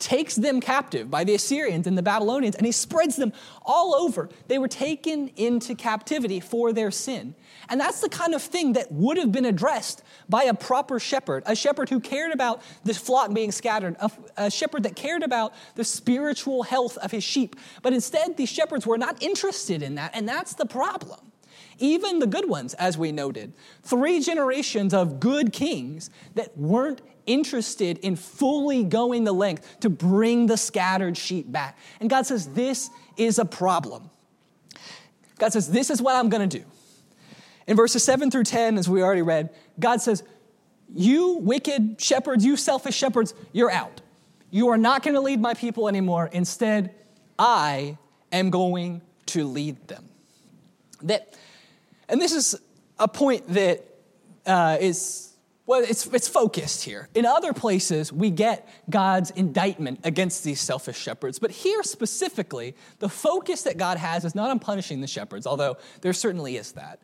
takes 0.00 0.34
them 0.34 0.60
captive 0.60 1.10
by 1.10 1.24
the 1.24 1.34
Assyrians 1.34 1.86
and 1.86 1.96
the 1.96 2.02
Babylonians, 2.02 2.56
and 2.56 2.66
he 2.66 2.72
spreads 2.72 3.16
them 3.16 3.32
all 3.62 3.94
over. 3.94 4.28
They 4.48 4.58
were 4.58 4.68
taken 4.68 5.28
into 5.36 5.74
captivity 5.74 6.40
for 6.40 6.72
their 6.72 6.90
sin. 6.90 7.34
And 7.68 7.80
that's 7.80 8.00
the 8.00 8.08
kind 8.08 8.34
of 8.34 8.42
thing 8.42 8.72
that 8.72 8.90
would 8.90 9.16
have 9.16 9.30
been 9.30 9.44
addressed 9.44 10.02
by 10.28 10.44
a 10.44 10.54
proper 10.54 10.98
shepherd, 10.98 11.44
a 11.46 11.54
shepherd 11.54 11.88
who 11.88 12.00
cared 12.00 12.32
about 12.32 12.62
the 12.84 12.94
flock 12.94 13.32
being 13.32 13.52
scattered, 13.52 13.96
a, 14.00 14.10
a 14.36 14.50
shepherd 14.50 14.82
that 14.82 14.96
cared 14.96 15.22
about 15.22 15.54
the 15.76 15.84
spiritual 15.84 16.62
health 16.62 16.96
of 16.98 17.10
his 17.10 17.22
sheep. 17.22 17.56
But 17.82 17.92
instead, 17.92 18.36
these 18.36 18.48
shepherds 18.48 18.86
were 18.86 18.98
not 18.98 19.22
interested 19.22 19.82
in 19.82 19.94
that, 19.96 20.10
and 20.14 20.28
that's 20.28 20.54
the 20.54 20.66
problem 20.66 21.20
even 21.80 22.18
the 22.18 22.26
good 22.26 22.48
ones, 22.48 22.74
as 22.74 22.96
we 22.96 23.10
noted. 23.10 23.54
Three 23.82 24.20
generations 24.20 24.94
of 24.94 25.18
good 25.18 25.52
kings 25.52 26.10
that 26.34 26.56
weren't 26.56 27.00
interested 27.26 27.98
in 27.98 28.16
fully 28.16 28.84
going 28.84 29.24
the 29.24 29.32
length 29.32 29.80
to 29.80 29.90
bring 29.90 30.46
the 30.46 30.56
scattered 30.56 31.16
sheep 31.16 31.50
back. 31.50 31.78
And 32.00 32.08
God 32.10 32.26
says, 32.26 32.48
This 32.48 32.90
is 33.16 33.38
a 33.38 33.44
problem. 33.44 34.10
God 35.38 35.52
says, 35.52 35.70
This 35.70 35.90
is 35.90 36.00
what 36.00 36.16
I'm 36.16 36.28
going 36.28 36.48
to 36.48 36.58
do. 36.58 36.64
In 37.66 37.76
verses 37.76 38.04
7 38.04 38.30
through 38.30 38.44
10, 38.44 38.78
as 38.78 38.88
we 38.88 39.02
already 39.02 39.22
read, 39.22 39.50
God 39.78 40.00
says, 40.00 40.22
You 40.94 41.38
wicked 41.38 42.00
shepherds, 42.00 42.44
you 42.44 42.56
selfish 42.56 42.96
shepherds, 42.96 43.34
you're 43.52 43.70
out. 43.70 44.00
You 44.50 44.68
are 44.68 44.78
not 44.78 45.02
going 45.02 45.14
to 45.14 45.20
lead 45.20 45.40
my 45.40 45.54
people 45.54 45.88
anymore. 45.88 46.28
Instead, 46.32 46.94
I 47.38 47.96
am 48.32 48.50
going 48.50 49.02
to 49.26 49.46
lead 49.46 49.86
them. 49.88 50.08
That, 51.02 51.36
and 52.08 52.20
this 52.20 52.32
is 52.32 52.60
a 52.98 53.08
point 53.08 53.48
that 53.48 53.84
uh, 54.46 54.76
is 54.80 55.29
well, 55.70 55.84
it's, 55.84 56.04
it's 56.06 56.26
focused 56.26 56.82
here. 56.82 57.08
In 57.14 57.24
other 57.24 57.52
places, 57.52 58.12
we 58.12 58.32
get 58.32 58.68
God's 58.90 59.30
indictment 59.30 60.00
against 60.02 60.42
these 60.42 60.60
selfish 60.60 60.98
shepherds. 60.98 61.38
But 61.38 61.52
here 61.52 61.84
specifically, 61.84 62.74
the 62.98 63.08
focus 63.08 63.62
that 63.62 63.78
God 63.78 63.96
has 63.96 64.24
is 64.24 64.34
not 64.34 64.50
on 64.50 64.58
punishing 64.58 65.00
the 65.00 65.06
shepherds, 65.06 65.46
although 65.46 65.76
there 66.00 66.12
certainly 66.12 66.56
is 66.56 66.72
that, 66.72 66.98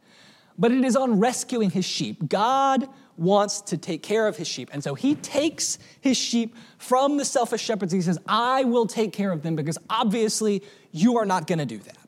but 0.58 0.72
it 0.72 0.84
is 0.84 0.96
on 0.96 1.20
rescuing 1.20 1.70
his 1.70 1.84
sheep. 1.84 2.28
God 2.28 2.88
wants 3.16 3.60
to 3.60 3.76
take 3.76 4.02
care 4.02 4.26
of 4.26 4.36
his 4.36 4.48
sheep. 4.48 4.68
And 4.72 4.82
so 4.82 4.96
he 4.96 5.14
takes 5.14 5.78
his 6.00 6.16
sheep 6.16 6.56
from 6.76 7.18
the 7.18 7.24
selfish 7.24 7.62
shepherds. 7.62 7.92
He 7.92 8.02
says, 8.02 8.18
I 8.26 8.64
will 8.64 8.88
take 8.88 9.12
care 9.12 9.30
of 9.30 9.44
them 9.44 9.54
because 9.54 9.78
obviously 9.88 10.64
you 10.90 11.18
are 11.18 11.24
not 11.24 11.46
going 11.46 11.60
to 11.60 11.66
do 11.66 11.78
that. 11.78 11.98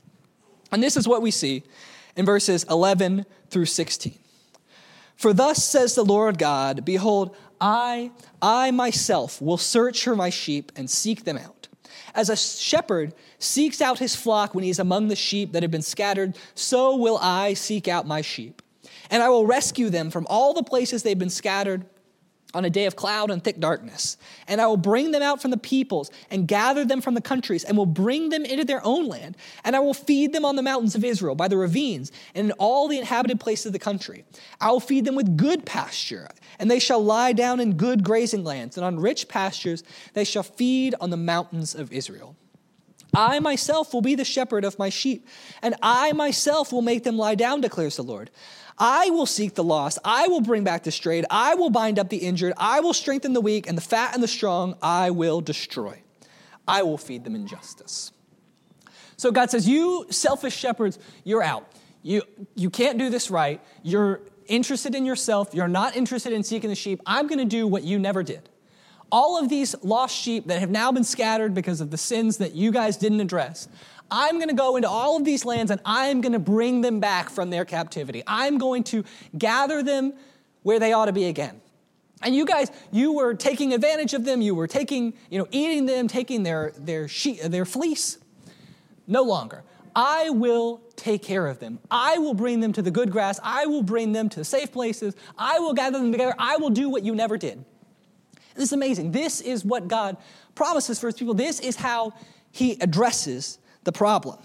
And 0.72 0.82
this 0.82 0.96
is 0.96 1.06
what 1.06 1.22
we 1.22 1.30
see 1.30 1.62
in 2.16 2.26
verses 2.26 2.64
11 2.68 3.26
through 3.48 3.66
16. 3.66 4.18
For 5.18 5.32
thus 5.32 5.62
says 5.64 5.96
the 5.96 6.04
Lord 6.04 6.38
God 6.38 6.84
Behold, 6.84 7.36
I, 7.60 8.12
I 8.40 8.70
myself 8.70 9.42
will 9.42 9.58
search 9.58 10.04
for 10.04 10.16
my 10.16 10.30
sheep 10.30 10.70
and 10.76 10.88
seek 10.88 11.24
them 11.24 11.36
out. 11.36 11.66
As 12.14 12.30
a 12.30 12.36
shepherd 12.36 13.14
seeks 13.38 13.82
out 13.82 13.98
his 13.98 14.14
flock 14.14 14.54
when 14.54 14.64
he 14.64 14.70
is 14.70 14.78
among 14.78 15.08
the 15.08 15.16
sheep 15.16 15.52
that 15.52 15.62
have 15.62 15.72
been 15.72 15.82
scattered, 15.82 16.36
so 16.54 16.96
will 16.96 17.18
I 17.20 17.54
seek 17.54 17.88
out 17.88 18.06
my 18.06 18.22
sheep. 18.22 18.62
And 19.10 19.22
I 19.22 19.28
will 19.28 19.44
rescue 19.44 19.90
them 19.90 20.10
from 20.10 20.26
all 20.30 20.54
the 20.54 20.62
places 20.62 21.02
they've 21.02 21.18
been 21.18 21.30
scattered 21.30 21.84
on 22.58 22.64
a 22.64 22.70
day 22.70 22.86
of 22.86 22.96
cloud 22.96 23.30
and 23.30 23.42
thick 23.42 23.60
darkness. 23.60 24.16
And 24.48 24.60
I 24.60 24.66
will 24.66 24.76
bring 24.76 25.12
them 25.12 25.22
out 25.22 25.40
from 25.40 25.52
the 25.52 25.56
peoples 25.56 26.10
and 26.28 26.48
gather 26.48 26.84
them 26.84 27.00
from 27.00 27.14
the 27.14 27.20
countries 27.20 27.62
and 27.62 27.76
will 27.76 27.86
bring 27.86 28.30
them 28.30 28.44
into 28.44 28.64
their 28.64 28.84
own 28.84 29.06
land. 29.06 29.36
And 29.64 29.76
I 29.76 29.78
will 29.78 29.94
feed 29.94 30.32
them 30.32 30.44
on 30.44 30.56
the 30.56 30.62
mountains 30.62 30.96
of 30.96 31.04
Israel, 31.04 31.36
by 31.36 31.46
the 31.46 31.56
ravines, 31.56 32.10
and 32.34 32.50
in 32.50 32.52
all 32.58 32.88
the 32.88 32.98
inhabited 32.98 33.38
places 33.38 33.66
of 33.66 33.72
the 33.72 33.78
country. 33.78 34.24
I 34.60 34.72
will 34.72 34.80
feed 34.80 35.04
them 35.04 35.14
with 35.14 35.36
good 35.36 35.64
pasture, 35.64 36.28
and 36.58 36.68
they 36.68 36.80
shall 36.80 37.02
lie 37.02 37.32
down 37.32 37.60
in 37.60 37.76
good 37.76 38.02
grazing 38.02 38.42
lands, 38.42 38.76
and 38.76 38.84
on 38.84 38.98
rich 38.98 39.28
pastures 39.28 39.84
they 40.14 40.24
shall 40.24 40.42
feed 40.42 40.96
on 41.00 41.10
the 41.10 41.16
mountains 41.16 41.76
of 41.76 41.92
Israel. 41.92 42.34
I 43.14 43.38
myself 43.38 43.94
will 43.94 44.02
be 44.02 44.14
the 44.16 44.24
shepherd 44.24 44.64
of 44.64 44.78
my 44.78 44.88
sheep, 44.88 45.26
and 45.62 45.76
I 45.80 46.12
myself 46.12 46.72
will 46.72 46.82
make 46.82 47.04
them 47.04 47.16
lie 47.16 47.36
down, 47.36 47.60
declares 47.60 47.96
the 47.96 48.02
Lord. 48.02 48.30
I 48.78 49.10
will 49.10 49.26
seek 49.26 49.54
the 49.54 49.64
lost. 49.64 49.98
I 50.04 50.28
will 50.28 50.40
bring 50.40 50.64
back 50.64 50.84
the 50.84 50.92
strayed. 50.92 51.26
I 51.30 51.54
will 51.54 51.70
bind 51.70 51.98
up 51.98 52.08
the 52.08 52.18
injured. 52.18 52.52
I 52.56 52.80
will 52.80 52.94
strengthen 52.94 53.32
the 53.32 53.40
weak, 53.40 53.68
and 53.68 53.76
the 53.76 53.82
fat 53.82 54.14
and 54.14 54.22
the 54.22 54.28
strong 54.28 54.76
I 54.80 55.10
will 55.10 55.40
destroy. 55.40 56.02
I 56.66 56.82
will 56.82 56.98
feed 56.98 57.24
them 57.24 57.34
in 57.34 57.46
justice. 57.46 58.12
So 59.16 59.32
God 59.32 59.50
says, 59.50 59.68
You 59.68 60.06
selfish 60.10 60.56
shepherds, 60.56 60.98
you're 61.24 61.42
out. 61.42 61.72
You, 62.02 62.22
you 62.54 62.70
can't 62.70 62.98
do 62.98 63.10
this 63.10 63.30
right. 63.30 63.60
You're 63.82 64.20
interested 64.46 64.94
in 64.94 65.04
yourself. 65.04 65.52
You're 65.52 65.68
not 65.68 65.96
interested 65.96 66.32
in 66.32 66.42
seeking 66.42 66.70
the 66.70 66.76
sheep. 66.76 67.00
I'm 67.04 67.26
going 67.26 67.40
to 67.40 67.44
do 67.44 67.66
what 67.66 67.82
you 67.82 67.98
never 67.98 68.22
did. 68.22 68.48
All 69.10 69.42
of 69.42 69.48
these 69.48 69.74
lost 69.82 70.14
sheep 70.14 70.46
that 70.48 70.60
have 70.60 70.70
now 70.70 70.92
been 70.92 71.04
scattered 71.04 71.54
because 71.54 71.80
of 71.80 71.90
the 71.90 71.96
sins 71.96 72.36
that 72.38 72.54
you 72.54 72.70
guys 72.70 72.96
didn't 72.96 73.20
address, 73.20 73.68
I'm 74.10 74.36
going 74.36 74.48
to 74.48 74.54
go 74.54 74.76
into 74.76 74.88
all 74.88 75.16
of 75.16 75.24
these 75.24 75.44
lands 75.44 75.70
and 75.70 75.80
I'm 75.84 76.20
going 76.20 76.32
to 76.32 76.38
bring 76.38 76.80
them 76.80 77.00
back 77.00 77.30
from 77.30 77.50
their 77.50 77.64
captivity. 77.64 78.22
I'm 78.26 78.58
going 78.58 78.84
to 78.84 79.04
gather 79.36 79.82
them 79.82 80.14
where 80.62 80.78
they 80.78 80.92
ought 80.92 81.06
to 81.06 81.12
be 81.12 81.26
again. 81.26 81.60
And 82.22 82.34
you 82.34 82.44
guys, 82.44 82.70
you 82.90 83.12
were 83.12 83.34
taking 83.34 83.72
advantage 83.72 84.14
of 84.14 84.24
them. 84.24 84.40
You 84.40 84.54
were 84.54 84.66
taking, 84.66 85.14
you 85.30 85.38
know, 85.38 85.46
eating 85.50 85.86
them, 85.86 86.08
taking 86.08 86.42
their, 86.42 86.72
their, 86.76 87.06
sheet, 87.06 87.40
their 87.42 87.64
fleece. 87.64 88.18
No 89.06 89.22
longer. 89.22 89.62
I 89.94 90.30
will 90.30 90.80
take 90.96 91.22
care 91.22 91.46
of 91.46 91.60
them. 91.60 91.78
I 91.90 92.18
will 92.18 92.34
bring 92.34 92.60
them 92.60 92.72
to 92.74 92.82
the 92.82 92.90
good 92.90 93.10
grass. 93.10 93.40
I 93.42 93.66
will 93.66 93.82
bring 93.82 94.12
them 94.12 94.28
to 94.30 94.44
safe 94.44 94.72
places. 94.72 95.14
I 95.36 95.58
will 95.60 95.74
gather 95.74 95.98
them 95.98 96.12
together. 96.12 96.34
I 96.38 96.56
will 96.56 96.70
do 96.70 96.88
what 96.88 97.04
you 97.04 97.14
never 97.14 97.36
did. 97.36 97.64
This 98.54 98.64
is 98.64 98.72
amazing. 98.72 99.12
This 99.12 99.40
is 99.40 99.64
what 99.64 99.86
God 99.86 100.16
promises 100.54 100.98
for 100.98 101.06
his 101.06 101.16
people. 101.16 101.34
This 101.34 101.60
is 101.60 101.76
how 101.76 102.12
he 102.50 102.72
addresses 102.80 103.58
the 103.88 103.92
problem. 103.92 104.38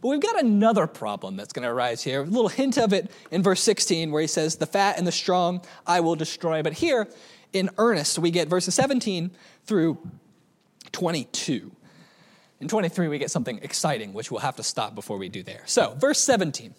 But 0.00 0.08
we've 0.08 0.20
got 0.20 0.38
another 0.38 0.86
problem 0.86 1.36
that's 1.36 1.52
going 1.52 1.64
to 1.64 1.70
arise 1.70 2.02
here. 2.02 2.22
A 2.22 2.24
little 2.24 2.48
hint 2.48 2.76
of 2.76 2.92
it 2.92 3.10
in 3.30 3.42
verse 3.42 3.62
16, 3.62 4.12
where 4.12 4.20
he 4.20 4.28
says, 4.28 4.56
The 4.56 4.66
fat 4.66 4.98
and 4.98 5.06
the 5.06 5.12
strong 5.12 5.62
I 5.86 6.00
will 6.00 6.14
destroy. 6.14 6.62
But 6.62 6.74
here, 6.74 7.08
in 7.52 7.70
earnest, 7.78 8.18
we 8.18 8.30
get 8.30 8.48
verses 8.48 8.74
17 8.74 9.30
through 9.64 9.98
22. 10.92 11.72
In 12.60 12.68
23, 12.68 13.08
we 13.08 13.18
get 13.18 13.30
something 13.30 13.58
exciting, 13.62 14.12
which 14.12 14.30
we'll 14.30 14.40
have 14.40 14.56
to 14.56 14.62
stop 14.62 14.94
before 14.94 15.16
we 15.16 15.28
do 15.28 15.42
there. 15.42 15.62
So, 15.64 15.96
verse 15.98 16.20
17 16.20 16.74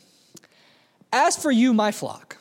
As 1.12 1.36
for 1.36 1.52
you, 1.52 1.74
my 1.74 1.92
flock, 1.92 2.38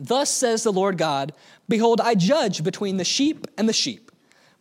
thus 0.00 0.30
says 0.30 0.62
the 0.62 0.72
Lord 0.72 0.96
God, 0.96 1.32
Behold, 1.68 2.00
I 2.00 2.14
judge 2.14 2.64
between 2.64 2.96
the 2.96 3.04
sheep 3.04 3.46
and 3.58 3.68
the 3.68 3.72
sheep, 3.74 4.10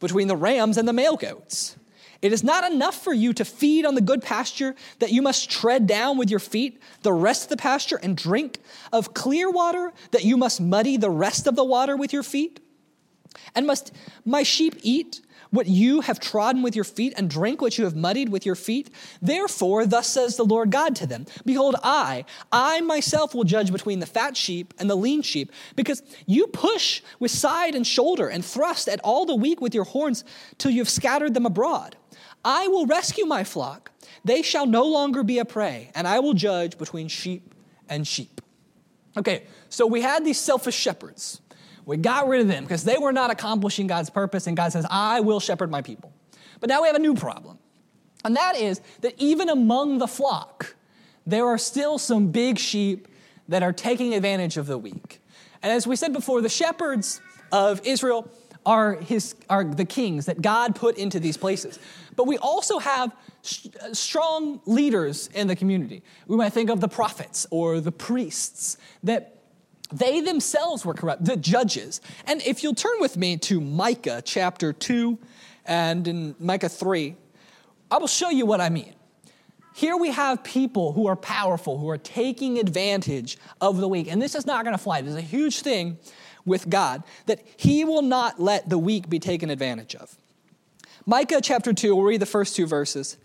between 0.01 0.27
the 0.27 0.35
rams 0.35 0.77
and 0.77 0.87
the 0.87 0.93
male 0.93 1.15
goats. 1.15 1.77
It 2.21 2.31
is 2.31 2.43
not 2.43 2.71
enough 2.71 3.03
for 3.03 3.13
you 3.13 3.33
to 3.33 3.43
feed 3.43 3.85
on 3.85 3.95
the 3.95 4.01
good 4.01 4.21
pasture 4.21 4.75
that 4.99 5.11
you 5.11 5.21
must 5.21 5.49
tread 5.49 5.87
down 5.87 6.17
with 6.17 6.29
your 6.29 6.39
feet 6.39 6.79
the 7.01 7.13
rest 7.13 7.43
of 7.43 7.49
the 7.49 7.57
pasture 7.57 7.99
and 8.01 8.15
drink 8.15 8.59
of 8.93 9.13
clear 9.13 9.49
water 9.49 9.91
that 10.11 10.23
you 10.23 10.37
must 10.37 10.61
muddy 10.61 10.97
the 10.97 11.09
rest 11.09 11.47
of 11.47 11.55
the 11.55 11.63
water 11.63 11.97
with 11.97 12.13
your 12.13 12.23
feet? 12.23 12.59
And 13.55 13.65
must 13.65 13.91
my 14.23 14.43
sheep 14.43 14.75
eat 14.83 15.21
what 15.49 15.67
you 15.67 16.01
have 16.01 16.19
trodden 16.19 16.61
with 16.61 16.75
your 16.75 16.85
feet 16.85 17.13
and 17.17 17.29
drink 17.29 17.59
what 17.59 17.77
you 17.77 17.85
have 17.85 17.95
muddied 17.95 18.29
with 18.29 18.45
your 18.45 18.55
feet? 18.55 18.91
Therefore, 19.19 19.87
thus 19.87 20.07
says 20.07 20.37
the 20.37 20.45
Lord 20.45 20.69
God 20.69 20.95
to 20.97 21.07
them 21.07 21.25
Behold, 21.43 21.75
I, 21.81 22.25
I 22.51 22.81
myself 22.81 23.33
will 23.33 23.45
judge 23.45 23.71
between 23.71 23.99
the 23.99 24.05
fat 24.05 24.37
sheep 24.37 24.75
and 24.77 24.89
the 24.89 24.95
lean 24.95 25.23
sheep, 25.23 25.51
because 25.75 26.03
you 26.27 26.47
push 26.47 27.01
with 27.19 27.31
side 27.31 27.73
and 27.73 27.85
shoulder 27.85 28.27
and 28.27 28.45
thrust 28.45 28.87
at 28.87 28.99
all 29.03 29.25
the 29.25 29.35
weak 29.35 29.59
with 29.59 29.73
your 29.73 29.85
horns 29.85 30.23
till 30.59 30.71
you 30.71 30.81
have 30.81 30.89
scattered 30.89 31.33
them 31.33 31.47
abroad. 31.47 31.95
I 32.43 32.67
will 32.67 32.85
rescue 32.85 33.25
my 33.25 33.43
flock. 33.43 33.91
They 34.23 34.41
shall 34.41 34.65
no 34.65 34.85
longer 34.85 35.23
be 35.23 35.39
a 35.39 35.45
prey, 35.45 35.91
and 35.95 36.07
I 36.07 36.19
will 36.19 36.33
judge 36.33 36.77
between 36.77 37.07
sheep 37.07 37.53
and 37.89 38.07
sheep. 38.07 38.41
Okay, 39.17 39.43
so 39.69 39.85
we 39.85 40.01
had 40.01 40.25
these 40.25 40.39
selfish 40.39 40.75
shepherds. 40.75 41.41
We 41.85 41.97
got 41.97 42.27
rid 42.27 42.41
of 42.41 42.47
them 42.47 42.63
because 42.63 42.83
they 42.83 42.97
were 42.97 43.11
not 43.11 43.31
accomplishing 43.31 43.87
God's 43.87 44.09
purpose, 44.09 44.47
and 44.47 44.55
God 44.55 44.71
says, 44.71 44.85
I 44.89 45.19
will 45.19 45.39
shepherd 45.39 45.71
my 45.71 45.81
people. 45.81 46.13
But 46.59 46.69
now 46.69 46.81
we 46.81 46.87
have 46.87 46.95
a 46.95 46.99
new 46.99 47.15
problem, 47.15 47.57
and 48.23 48.35
that 48.35 48.55
is 48.55 48.81
that 49.01 49.15
even 49.17 49.49
among 49.49 49.97
the 49.97 50.07
flock, 50.07 50.75
there 51.25 51.45
are 51.47 51.57
still 51.57 51.97
some 51.97 52.27
big 52.31 52.57
sheep 52.57 53.07
that 53.47 53.63
are 53.63 53.73
taking 53.73 54.13
advantage 54.13 54.57
of 54.57 54.67
the 54.67 54.77
weak. 54.77 55.21
And 55.61 55.71
as 55.71 55.85
we 55.85 55.95
said 55.95 56.13
before, 56.13 56.41
the 56.41 56.49
shepherds 56.49 57.19
of 57.51 57.85
Israel 57.85 58.29
are, 58.65 58.95
his, 58.95 59.35
are 59.49 59.63
the 59.63 59.85
kings 59.85 60.27
that 60.27 60.41
God 60.41 60.75
put 60.75 60.97
into 60.97 61.19
these 61.19 61.37
places. 61.37 61.79
But 62.15 62.27
we 62.27 62.37
also 62.37 62.79
have 62.79 63.11
uh, 63.11 63.93
strong 63.93 64.61
leaders 64.65 65.29
in 65.33 65.47
the 65.47 65.55
community. 65.55 66.03
We 66.27 66.37
might 66.37 66.53
think 66.53 66.69
of 66.69 66.81
the 66.81 66.87
prophets 66.87 67.47
or 67.51 67.79
the 67.79 67.91
priests 67.91 68.77
that 69.03 69.37
they 69.91 70.21
themselves 70.21 70.85
were 70.85 70.93
corrupt, 70.93 71.25
the 71.25 71.35
judges. 71.35 72.01
And 72.25 72.41
if 72.43 72.63
you'll 72.63 72.75
turn 72.75 72.99
with 72.99 73.17
me 73.17 73.37
to 73.37 73.59
Micah 73.59 74.21
chapter 74.23 74.73
2 74.73 75.17
and 75.65 76.07
in 76.07 76.35
Micah 76.39 76.69
3, 76.69 77.15
I 77.89 77.97
will 77.97 78.07
show 78.07 78.29
you 78.29 78.45
what 78.45 78.61
I 78.61 78.69
mean. 78.69 78.93
Here 79.73 79.95
we 79.95 80.11
have 80.11 80.43
people 80.43 80.93
who 80.93 81.07
are 81.07 81.15
powerful, 81.15 81.77
who 81.77 81.89
are 81.89 81.97
taking 81.97 82.59
advantage 82.59 83.37
of 83.59 83.77
the 83.77 83.87
weak. 83.87 84.11
And 84.11 84.21
this 84.21 84.35
is 84.35 84.45
not 84.45 84.63
going 84.63 84.75
to 84.75 84.81
fly. 84.81 85.01
There's 85.01 85.15
a 85.15 85.21
huge 85.21 85.61
thing 85.61 85.97
with 86.45 86.69
God 86.69 87.03
that 87.25 87.41
He 87.57 87.85
will 87.85 88.01
not 88.01 88.39
let 88.39 88.69
the 88.69 88.77
weak 88.77 89.09
be 89.09 89.19
taken 89.19 89.49
advantage 89.49 89.95
of. 89.95 90.17
Micah 91.05 91.41
chapter 91.41 91.73
2, 91.73 91.95
we'll 91.95 92.05
read 92.05 92.21
the 92.21 92.25
first 92.25 92.55
two 92.55 92.67
verses. 92.67 93.17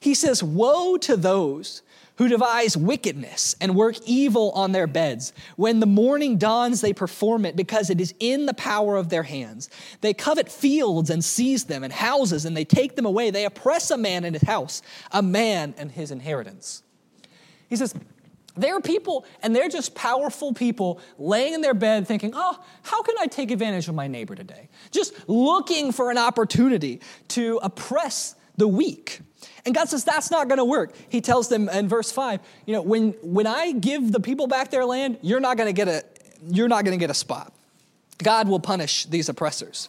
He 0.00 0.14
says, 0.14 0.42
Woe 0.42 0.96
to 0.98 1.16
those 1.16 1.82
who 2.16 2.28
devise 2.28 2.76
wickedness 2.76 3.54
and 3.60 3.76
work 3.76 3.96
evil 4.04 4.50
on 4.50 4.72
their 4.72 4.88
beds. 4.88 5.32
When 5.56 5.78
the 5.78 5.86
morning 5.86 6.36
dawns, 6.36 6.80
they 6.80 6.92
perform 6.92 7.44
it 7.44 7.54
because 7.54 7.90
it 7.90 8.00
is 8.00 8.12
in 8.18 8.46
the 8.46 8.54
power 8.54 8.96
of 8.96 9.08
their 9.08 9.22
hands. 9.22 9.70
They 10.00 10.14
covet 10.14 10.50
fields 10.50 11.10
and 11.10 11.24
seize 11.24 11.64
them, 11.64 11.84
and 11.84 11.92
houses, 11.92 12.44
and 12.44 12.56
they 12.56 12.64
take 12.64 12.96
them 12.96 13.06
away. 13.06 13.30
They 13.30 13.44
oppress 13.44 13.92
a 13.92 13.96
man 13.96 14.24
and 14.24 14.34
his 14.34 14.42
house, 14.42 14.82
a 15.12 15.22
man 15.22 15.74
and 15.78 15.92
his 15.92 16.10
inheritance. 16.10 16.82
He 17.68 17.76
says, 17.76 17.94
there 18.60 18.76
are 18.76 18.80
people, 18.80 19.24
and 19.42 19.54
they're 19.54 19.68
just 19.68 19.94
powerful 19.94 20.52
people 20.52 21.00
laying 21.18 21.54
in 21.54 21.60
their 21.60 21.74
bed 21.74 22.06
thinking, 22.06 22.32
oh, 22.34 22.58
how 22.82 23.02
can 23.02 23.14
I 23.20 23.26
take 23.26 23.50
advantage 23.50 23.88
of 23.88 23.94
my 23.94 24.08
neighbor 24.08 24.34
today? 24.34 24.68
Just 24.90 25.14
looking 25.28 25.92
for 25.92 26.10
an 26.10 26.18
opportunity 26.18 27.00
to 27.28 27.60
oppress 27.62 28.34
the 28.56 28.68
weak. 28.68 29.20
And 29.64 29.74
God 29.74 29.88
says 29.88 30.04
that's 30.04 30.30
not 30.30 30.48
going 30.48 30.58
to 30.58 30.64
work. 30.64 30.94
He 31.08 31.20
tells 31.20 31.48
them 31.48 31.68
in 31.68 31.88
verse 31.88 32.10
5, 32.10 32.40
you 32.66 32.74
know, 32.74 32.82
when, 32.82 33.12
when 33.22 33.46
I 33.46 33.72
give 33.72 34.12
the 34.12 34.20
people 34.20 34.46
back 34.46 34.70
their 34.70 34.84
land, 34.84 35.18
you're 35.22 35.40
not 35.40 35.56
going 35.56 35.68
to 35.68 35.72
get 35.72 35.88
a 35.88 36.04
you're 36.46 36.68
not 36.68 36.84
going 36.84 36.96
to 36.96 37.02
get 37.02 37.10
a 37.10 37.14
spot. 37.14 37.52
God 38.22 38.48
will 38.48 38.60
punish 38.60 39.06
these 39.06 39.28
oppressors. 39.28 39.88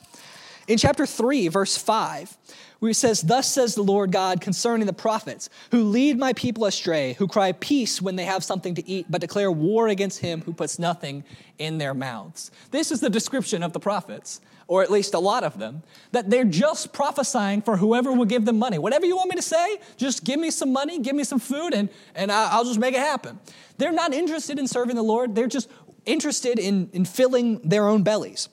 In 0.67 0.77
chapter 0.77 1.05
3, 1.05 1.47
verse 1.47 1.77
5, 1.77 2.37
where 2.79 2.89
he 2.89 2.93
says, 2.93 3.21
Thus 3.21 3.49
says 3.49 3.75
the 3.75 3.83
Lord 3.83 4.11
God 4.11 4.41
concerning 4.41 4.87
the 4.87 4.93
prophets 4.93 5.49
who 5.71 5.83
lead 5.83 6.17
my 6.17 6.33
people 6.33 6.65
astray, 6.65 7.13
who 7.13 7.27
cry 7.27 7.51
peace 7.51 8.01
when 8.01 8.15
they 8.15 8.25
have 8.25 8.43
something 8.43 8.75
to 8.75 8.87
eat, 8.89 9.05
but 9.09 9.21
declare 9.21 9.51
war 9.51 9.87
against 9.87 10.19
him 10.19 10.41
who 10.41 10.53
puts 10.53 10.79
nothing 10.79 11.23
in 11.57 11.77
their 11.77 11.93
mouths. 11.93 12.51
This 12.71 12.91
is 12.91 13.01
the 13.01 13.09
description 13.09 13.63
of 13.63 13.73
the 13.73 13.79
prophets, 13.79 14.41
or 14.67 14.81
at 14.81 14.91
least 14.91 15.13
a 15.13 15.19
lot 15.19 15.43
of 15.43 15.59
them, 15.59 15.83
that 16.11 16.29
they're 16.29 16.45
just 16.45 16.93
prophesying 16.93 17.61
for 17.61 17.77
whoever 17.77 18.13
will 18.13 18.25
give 18.25 18.45
them 18.45 18.57
money. 18.57 18.77
Whatever 18.77 19.05
you 19.05 19.15
want 19.15 19.29
me 19.29 19.35
to 19.35 19.41
say, 19.41 19.79
just 19.97 20.23
give 20.23 20.39
me 20.39 20.51
some 20.51 20.71
money, 20.71 20.99
give 20.99 21.15
me 21.15 21.23
some 21.23 21.39
food, 21.39 21.73
and, 21.73 21.89
and 22.15 22.31
I'll 22.31 22.65
just 22.65 22.79
make 22.79 22.93
it 22.93 23.01
happen. 23.01 23.39
They're 23.77 23.91
not 23.91 24.13
interested 24.13 24.59
in 24.59 24.67
serving 24.67 24.95
the 24.95 25.03
Lord, 25.03 25.35
they're 25.35 25.47
just 25.47 25.69
interested 26.05 26.59
in, 26.59 26.89
in 26.93 27.05
filling 27.05 27.59
their 27.59 27.87
own 27.87 28.03
bellies. 28.03 28.49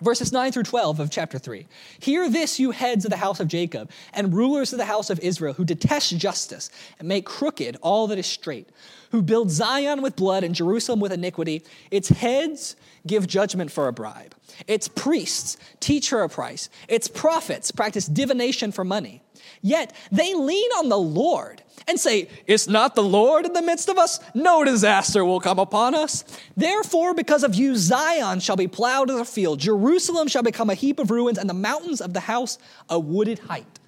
Verses 0.00 0.32
9 0.32 0.52
through 0.52 0.62
12 0.62 1.00
of 1.00 1.10
chapter 1.10 1.38
3. 1.38 1.66
Hear 1.98 2.30
this, 2.30 2.60
you 2.60 2.70
heads 2.70 3.04
of 3.04 3.10
the 3.10 3.16
house 3.16 3.40
of 3.40 3.48
Jacob 3.48 3.90
and 4.12 4.32
rulers 4.32 4.72
of 4.72 4.78
the 4.78 4.84
house 4.84 5.10
of 5.10 5.18
Israel, 5.20 5.54
who 5.54 5.64
detest 5.64 6.16
justice 6.16 6.70
and 6.98 7.08
make 7.08 7.24
crooked 7.26 7.76
all 7.82 8.06
that 8.06 8.18
is 8.18 8.26
straight, 8.26 8.68
who 9.10 9.22
build 9.22 9.50
Zion 9.50 10.00
with 10.00 10.14
blood 10.14 10.44
and 10.44 10.54
Jerusalem 10.54 11.00
with 11.00 11.12
iniquity. 11.12 11.64
Its 11.90 12.10
heads 12.10 12.76
give 13.06 13.26
judgment 13.26 13.72
for 13.72 13.88
a 13.88 13.92
bribe. 13.92 14.36
Its 14.68 14.86
priests 14.86 15.56
teach 15.80 16.10
her 16.10 16.22
a 16.22 16.28
price. 16.28 16.70
Its 16.88 17.08
prophets 17.08 17.72
practice 17.72 18.06
divination 18.06 18.70
for 18.70 18.84
money. 18.84 19.22
Yet 19.62 19.92
they 20.12 20.34
lean 20.34 20.70
on 20.72 20.88
the 20.88 20.98
Lord 20.98 21.62
and 21.86 21.98
say, 21.98 22.28
Is 22.46 22.68
not 22.68 22.94
the 22.94 23.02
Lord 23.02 23.46
in 23.46 23.52
the 23.52 23.62
midst 23.62 23.88
of 23.88 23.98
us? 23.98 24.20
No 24.34 24.64
disaster 24.64 25.24
will 25.24 25.40
come 25.40 25.58
upon 25.58 25.94
us. 25.94 26.24
Therefore, 26.56 27.14
because 27.14 27.44
of 27.44 27.54
you, 27.54 27.76
Zion 27.76 28.40
shall 28.40 28.56
be 28.56 28.68
plowed 28.68 29.10
as 29.10 29.16
a 29.20 29.24
field, 29.24 29.60
Jerusalem 29.60 30.28
shall 30.28 30.42
become 30.42 30.70
a 30.70 30.74
heap 30.74 30.98
of 30.98 31.10
ruins, 31.10 31.38
and 31.38 31.48
the 31.48 31.54
mountains 31.54 32.00
of 32.00 32.14
the 32.14 32.20
house 32.20 32.58
a 32.88 32.98
wooded 32.98 33.38
height. 33.40 33.78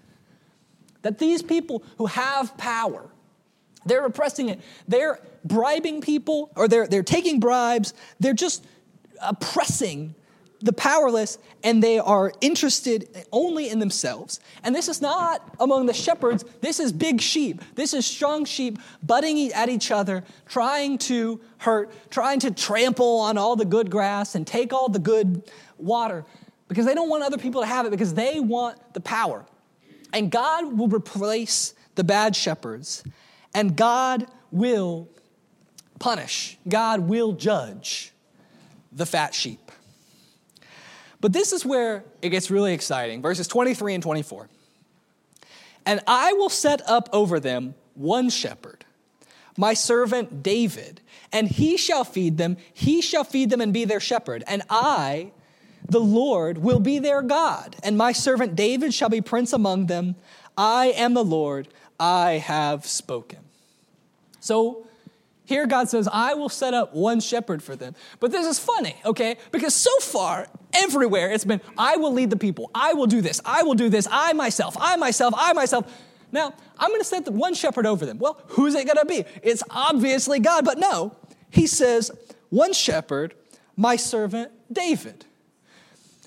That 1.02 1.18
these 1.18 1.42
people 1.42 1.82
who 1.98 2.06
have 2.06 2.56
power, 2.58 3.10
they're 3.86 4.04
oppressing 4.04 4.50
it, 4.50 4.60
they're 4.86 5.18
bribing 5.44 6.02
people, 6.02 6.50
or 6.56 6.68
they're, 6.68 6.86
they're 6.86 7.02
taking 7.02 7.40
bribes, 7.40 7.94
they're 8.18 8.34
just 8.34 8.64
oppressing 9.22 10.14
the 10.60 10.72
powerless 10.72 11.38
and 11.62 11.82
they 11.82 11.98
are 11.98 12.32
interested 12.40 13.08
only 13.32 13.68
in 13.68 13.78
themselves. 13.78 14.40
And 14.62 14.74
this 14.74 14.88
is 14.88 15.00
not 15.00 15.54
among 15.58 15.86
the 15.86 15.94
shepherds, 15.94 16.44
this 16.60 16.80
is 16.80 16.92
big 16.92 17.20
sheep. 17.20 17.62
This 17.74 17.94
is 17.94 18.06
strong 18.06 18.44
sheep 18.44 18.78
butting 19.02 19.52
at 19.52 19.68
each 19.68 19.90
other, 19.90 20.24
trying 20.46 20.98
to 20.98 21.40
hurt, 21.58 21.90
trying 22.10 22.40
to 22.40 22.50
trample 22.50 23.20
on 23.20 23.38
all 23.38 23.56
the 23.56 23.64
good 23.64 23.90
grass 23.90 24.34
and 24.34 24.46
take 24.46 24.72
all 24.72 24.88
the 24.88 24.98
good 24.98 25.42
water 25.78 26.24
because 26.68 26.86
they 26.86 26.94
don't 26.94 27.08
want 27.08 27.22
other 27.22 27.38
people 27.38 27.62
to 27.62 27.66
have 27.66 27.86
it 27.86 27.90
because 27.90 28.14
they 28.14 28.38
want 28.38 28.94
the 28.94 29.00
power. 29.00 29.44
And 30.12 30.30
God 30.30 30.78
will 30.78 30.88
replace 30.88 31.74
the 31.94 32.04
bad 32.04 32.36
shepherds 32.36 33.02
and 33.54 33.76
God 33.76 34.26
will 34.50 35.08
punish, 35.98 36.58
God 36.68 37.00
will 37.00 37.32
judge 37.32 38.12
the 38.92 39.06
fat 39.06 39.34
sheep. 39.34 39.69
But 41.20 41.32
this 41.32 41.52
is 41.52 41.64
where 41.64 42.04
it 42.22 42.30
gets 42.30 42.50
really 42.50 42.72
exciting 42.72 43.22
verses 43.22 43.46
23 43.46 43.94
and 43.94 44.02
24. 44.02 44.48
And 45.86 46.00
I 46.06 46.32
will 46.34 46.48
set 46.48 46.82
up 46.88 47.08
over 47.12 47.40
them 47.40 47.74
one 47.94 48.30
shepherd, 48.30 48.84
my 49.56 49.74
servant 49.74 50.42
David, 50.42 51.00
and 51.32 51.48
he 51.48 51.76
shall 51.76 52.04
feed 52.04 52.38
them. 52.38 52.56
He 52.72 53.00
shall 53.00 53.24
feed 53.24 53.50
them 53.50 53.60
and 53.60 53.72
be 53.72 53.84
their 53.84 54.00
shepherd. 54.00 54.44
And 54.46 54.62
I, 54.68 55.32
the 55.88 56.00
Lord, 56.00 56.58
will 56.58 56.80
be 56.80 56.98
their 56.98 57.22
God, 57.22 57.76
and 57.82 57.96
my 57.96 58.12
servant 58.12 58.56
David 58.56 58.94
shall 58.94 59.08
be 59.08 59.20
prince 59.20 59.52
among 59.52 59.86
them. 59.86 60.16
I 60.56 60.86
am 60.88 61.14
the 61.14 61.24
Lord, 61.24 61.68
I 61.98 62.32
have 62.32 62.86
spoken. 62.86 63.40
So, 64.40 64.86
here 65.50 65.66
God 65.66 65.90
says, 65.90 66.08
I 66.10 66.34
will 66.34 66.48
set 66.48 66.72
up 66.72 66.94
one 66.94 67.20
shepherd 67.20 67.62
for 67.62 67.76
them. 67.76 67.94
But 68.20 68.30
this 68.30 68.46
is 68.46 68.58
funny, 68.58 68.96
okay? 69.04 69.36
Because 69.50 69.74
so 69.74 69.90
far, 70.00 70.46
everywhere 70.72 71.30
it's 71.30 71.44
been, 71.44 71.60
I 71.76 71.96
will 71.96 72.12
lead 72.12 72.30
the 72.30 72.36
people. 72.36 72.70
I 72.74 72.94
will 72.94 73.06
do 73.06 73.20
this. 73.20 73.40
I 73.44 73.64
will 73.64 73.74
do 73.74 73.88
this. 73.90 74.06
I 74.10 74.32
myself, 74.32 74.76
I 74.80 74.96
myself, 74.96 75.34
I 75.36 75.52
myself. 75.52 75.92
Now, 76.32 76.54
I'm 76.78 76.88
going 76.90 77.00
to 77.00 77.06
set 77.06 77.24
the 77.24 77.32
one 77.32 77.54
shepherd 77.54 77.84
over 77.84 78.06
them. 78.06 78.18
Well, 78.18 78.40
who's 78.46 78.74
it 78.74 78.86
going 78.86 78.96
to 78.96 79.04
be? 79.04 79.24
It's 79.42 79.64
obviously 79.68 80.38
God, 80.38 80.64
but 80.64 80.78
no. 80.78 81.16
He 81.50 81.66
says, 81.66 82.12
one 82.48 82.72
shepherd, 82.72 83.34
my 83.76 83.96
servant 83.96 84.52
David. 84.72 85.26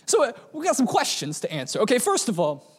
So 0.06 0.26
uh, 0.26 0.34
we've 0.52 0.66
got 0.66 0.76
some 0.76 0.86
questions 0.86 1.40
to 1.40 1.52
answer. 1.52 1.80
Okay, 1.80 1.98
first 1.98 2.28
of 2.28 2.40
all, 2.40 2.70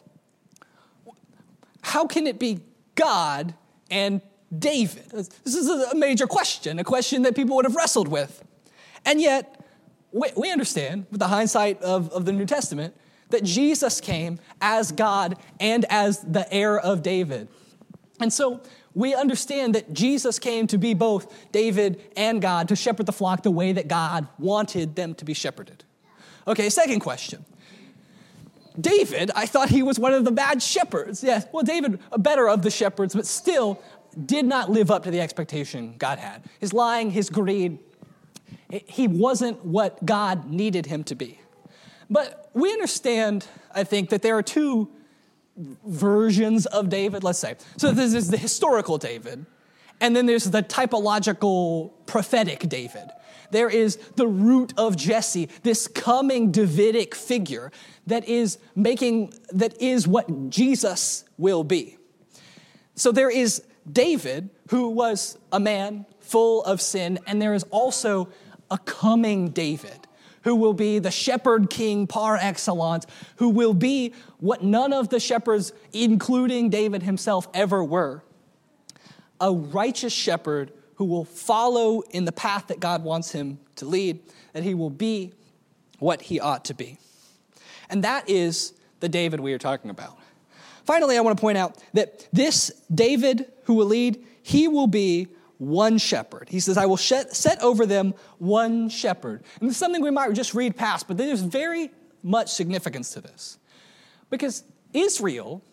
how 1.81 2.05
can 2.05 2.27
it 2.27 2.37
be 2.37 2.61
God 2.93 3.55
and 3.89 4.21
David? 4.57 5.09
This 5.11 5.55
is 5.55 5.69
a 5.69 5.95
major 5.95 6.27
question, 6.27 6.79
a 6.79 6.83
question 6.83 7.23
that 7.23 7.35
people 7.35 7.55
would 7.55 7.65
have 7.65 7.75
wrestled 7.75 8.07
with. 8.07 8.43
And 9.05 9.21
yet, 9.21 9.63
we 10.11 10.51
understand, 10.51 11.07
with 11.11 11.19
the 11.19 11.27
hindsight 11.27 11.81
of, 11.81 12.11
of 12.11 12.25
the 12.25 12.31
New 12.31 12.45
Testament, 12.45 12.95
that 13.29 13.43
Jesus 13.43 13.99
came 13.99 14.39
as 14.61 14.91
God 14.91 15.37
and 15.59 15.85
as 15.89 16.19
the 16.19 16.51
heir 16.53 16.79
of 16.79 17.01
David. 17.01 17.47
And 18.19 18.31
so 18.31 18.61
we 18.93 19.13
understand 19.13 19.75
that 19.75 19.93
Jesus 19.93 20.39
came 20.39 20.67
to 20.67 20.77
be 20.77 20.93
both 20.93 21.51
David 21.51 22.01
and 22.15 22.41
God 22.41 22.69
to 22.69 22.75
shepherd 22.75 23.05
the 23.05 23.11
flock 23.11 23.43
the 23.43 23.51
way 23.51 23.73
that 23.73 23.87
God 23.87 24.27
wanted 24.39 24.95
them 24.95 25.15
to 25.15 25.25
be 25.25 25.33
shepherded. 25.33 25.83
Okay, 26.47 26.69
second 26.69 27.01
question. 27.01 27.43
David, 28.79 29.31
I 29.35 29.45
thought 29.45 29.69
he 29.69 29.83
was 29.83 29.97
one 29.99 30.13
of 30.13 30.25
the 30.25 30.31
bad 30.31 30.61
shepherds. 30.61 31.23
Yes, 31.23 31.45
well, 31.51 31.63
David, 31.63 31.99
a 32.11 32.19
better 32.19 32.47
of 32.47 32.61
the 32.61 32.69
shepherds, 32.69 33.15
but 33.15 33.25
still 33.25 33.81
did 34.25 34.45
not 34.45 34.69
live 34.69 34.91
up 34.91 35.03
to 35.03 35.11
the 35.11 35.21
expectation 35.21 35.95
God 35.97 36.19
had. 36.19 36.43
His 36.59 36.73
lying, 36.73 37.11
his 37.11 37.29
greed, 37.29 37.79
he 38.69 39.07
wasn't 39.07 39.63
what 39.65 40.05
God 40.05 40.49
needed 40.49 40.85
him 40.85 41.03
to 41.05 41.15
be. 41.15 41.39
But 42.09 42.49
we 42.53 42.71
understand, 42.71 43.47
I 43.73 43.83
think, 43.83 44.09
that 44.09 44.21
there 44.21 44.37
are 44.37 44.43
two 44.43 44.89
versions 45.85 46.65
of 46.65 46.89
David, 46.89 47.23
let's 47.23 47.39
say. 47.39 47.55
So 47.77 47.91
this 47.91 48.13
is 48.13 48.29
the 48.29 48.37
historical 48.37 48.97
David, 48.97 49.45
and 50.01 50.15
then 50.15 50.25
there's 50.25 50.45
the 50.45 50.61
typological 50.61 51.91
prophetic 52.05 52.59
David. 52.67 53.09
There 53.51 53.69
is 53.69 53.97
the 54.15 54.27
root 54.27 54.73
of 54.77 54.97
Jesse, 54.97 55.49
this 55.63 55.87
coming 55.87 56.51
Davidic 56.51 57.15
figure 57.15 57.71
that 58.07 58.27
is 58.27 58.57
making, 58.75 59.33
that 59.51 59.81
is 59.81 60.07
what 60.07 60.49
Jesus 60.49 61.23
will 61.37 61.63
be. 61.63 61.97
So 62.95 63.11
there 63.11 63.29
is 63.29 63.63
David, 63.91 64.49
who 64.69 64.89
was 64.89 65.37
a 65.51 65.59
man 65.59 66.05
full 66.19 66.63
of 66.63 66.81
sin, 66.81 67.19
and 67.27 67.41
there 67.41 67.53
is 67.53 67.63
also 67.69 68.29
a 68.71 68.77
coming 68.79 69.49
David 69.49 70.07
who 70.43 70.55
will 70.55 70.73
be 70.73 70.99
the 70.99 71.11
shepherd 71.11 71.69
king 71.69 72.05
par 72.05 72.37
excellence, 72.39 73.05
who 73.37 73.49
will 73.49 73.73
be 73.73 74.13
what 74.39 74.63
none 74.63 74.93
of 74.93 75.09
the 75.09 75.19
shepherds, 75.19 75.73
including 75.91 76.69
David 76.69 77.01
himself, 77.03 77.47
ever 77.53 77.83
were 77.83 78.23
a 79.39 79.51
righteous 79.51 80.13
shepherd 80.13 80.71
who 80.95 81.05
will 81.05 81.25
follow 81.25 82.01
in 82.11 82.25
the 82.25 82.31
path 82.31 82.67
that 82.67 82.79
God 82.79 83.03
wants 83.03 83.31
him 83.31 83.59
to 83.75 83.85
lead, 83.85 84.19
that 84.53 84.63
he 84.63 84.73
will 84.73 84.89
be 84.89 85.33
what 85.99 86.21
he 86.21 86.39
ought 86.39 86.65
to 86.65 86.73
be. 86.73 86.97
And 87.89 88.03
that 88.03 88.29
is 88.29 88.73
the 89.01 89.09
David 89.09 89.39
we 89.39 89.53
are 89.53 89.57
talking 89.57 89.89
about. 89.89 90.17
Finally, 90.85 91.17
I 91.17 91.21
want 91.21 91.37
to 91.37 91.41
point 91.41 91.57
out 91.57 91.77
that 91.93 92.27
this 92.31 92.71
David 92.93 93.51
who 93.63 93.73
will 93.73 93.87
lead, 93.87 94.23
he 94.43 94.67
will 94.67 94.87
be 94.87 95.27
one 95.57 95.97
shepherd. 95.97 96.47
He 96.49 96.59
says, 96.59 96.77
I 96.77 96.85
will 96.85 96.97
set 96.97 97.61
over 97.61 97.85
them 97.85 98.13
one 98.37 98.89
shepherd. 98.89 99.43
And 99.59 99.69
this 99.69 99.75
is 99.75 99.79
something 99.79 100.01
we 100.01 100.11
might 100.11 100.31
just 100.33 100.53
read 100.53 100.75
past, 100.75 101.07
but 101.07 101.17
there's 101.17 101.41
very 101.41 101.91
much 102.21 102.51
significance 102.51 103.11
to 103.11 103.21
this. 103.21 103.57
Because 104.29 104.63
Israel 104.93 105.63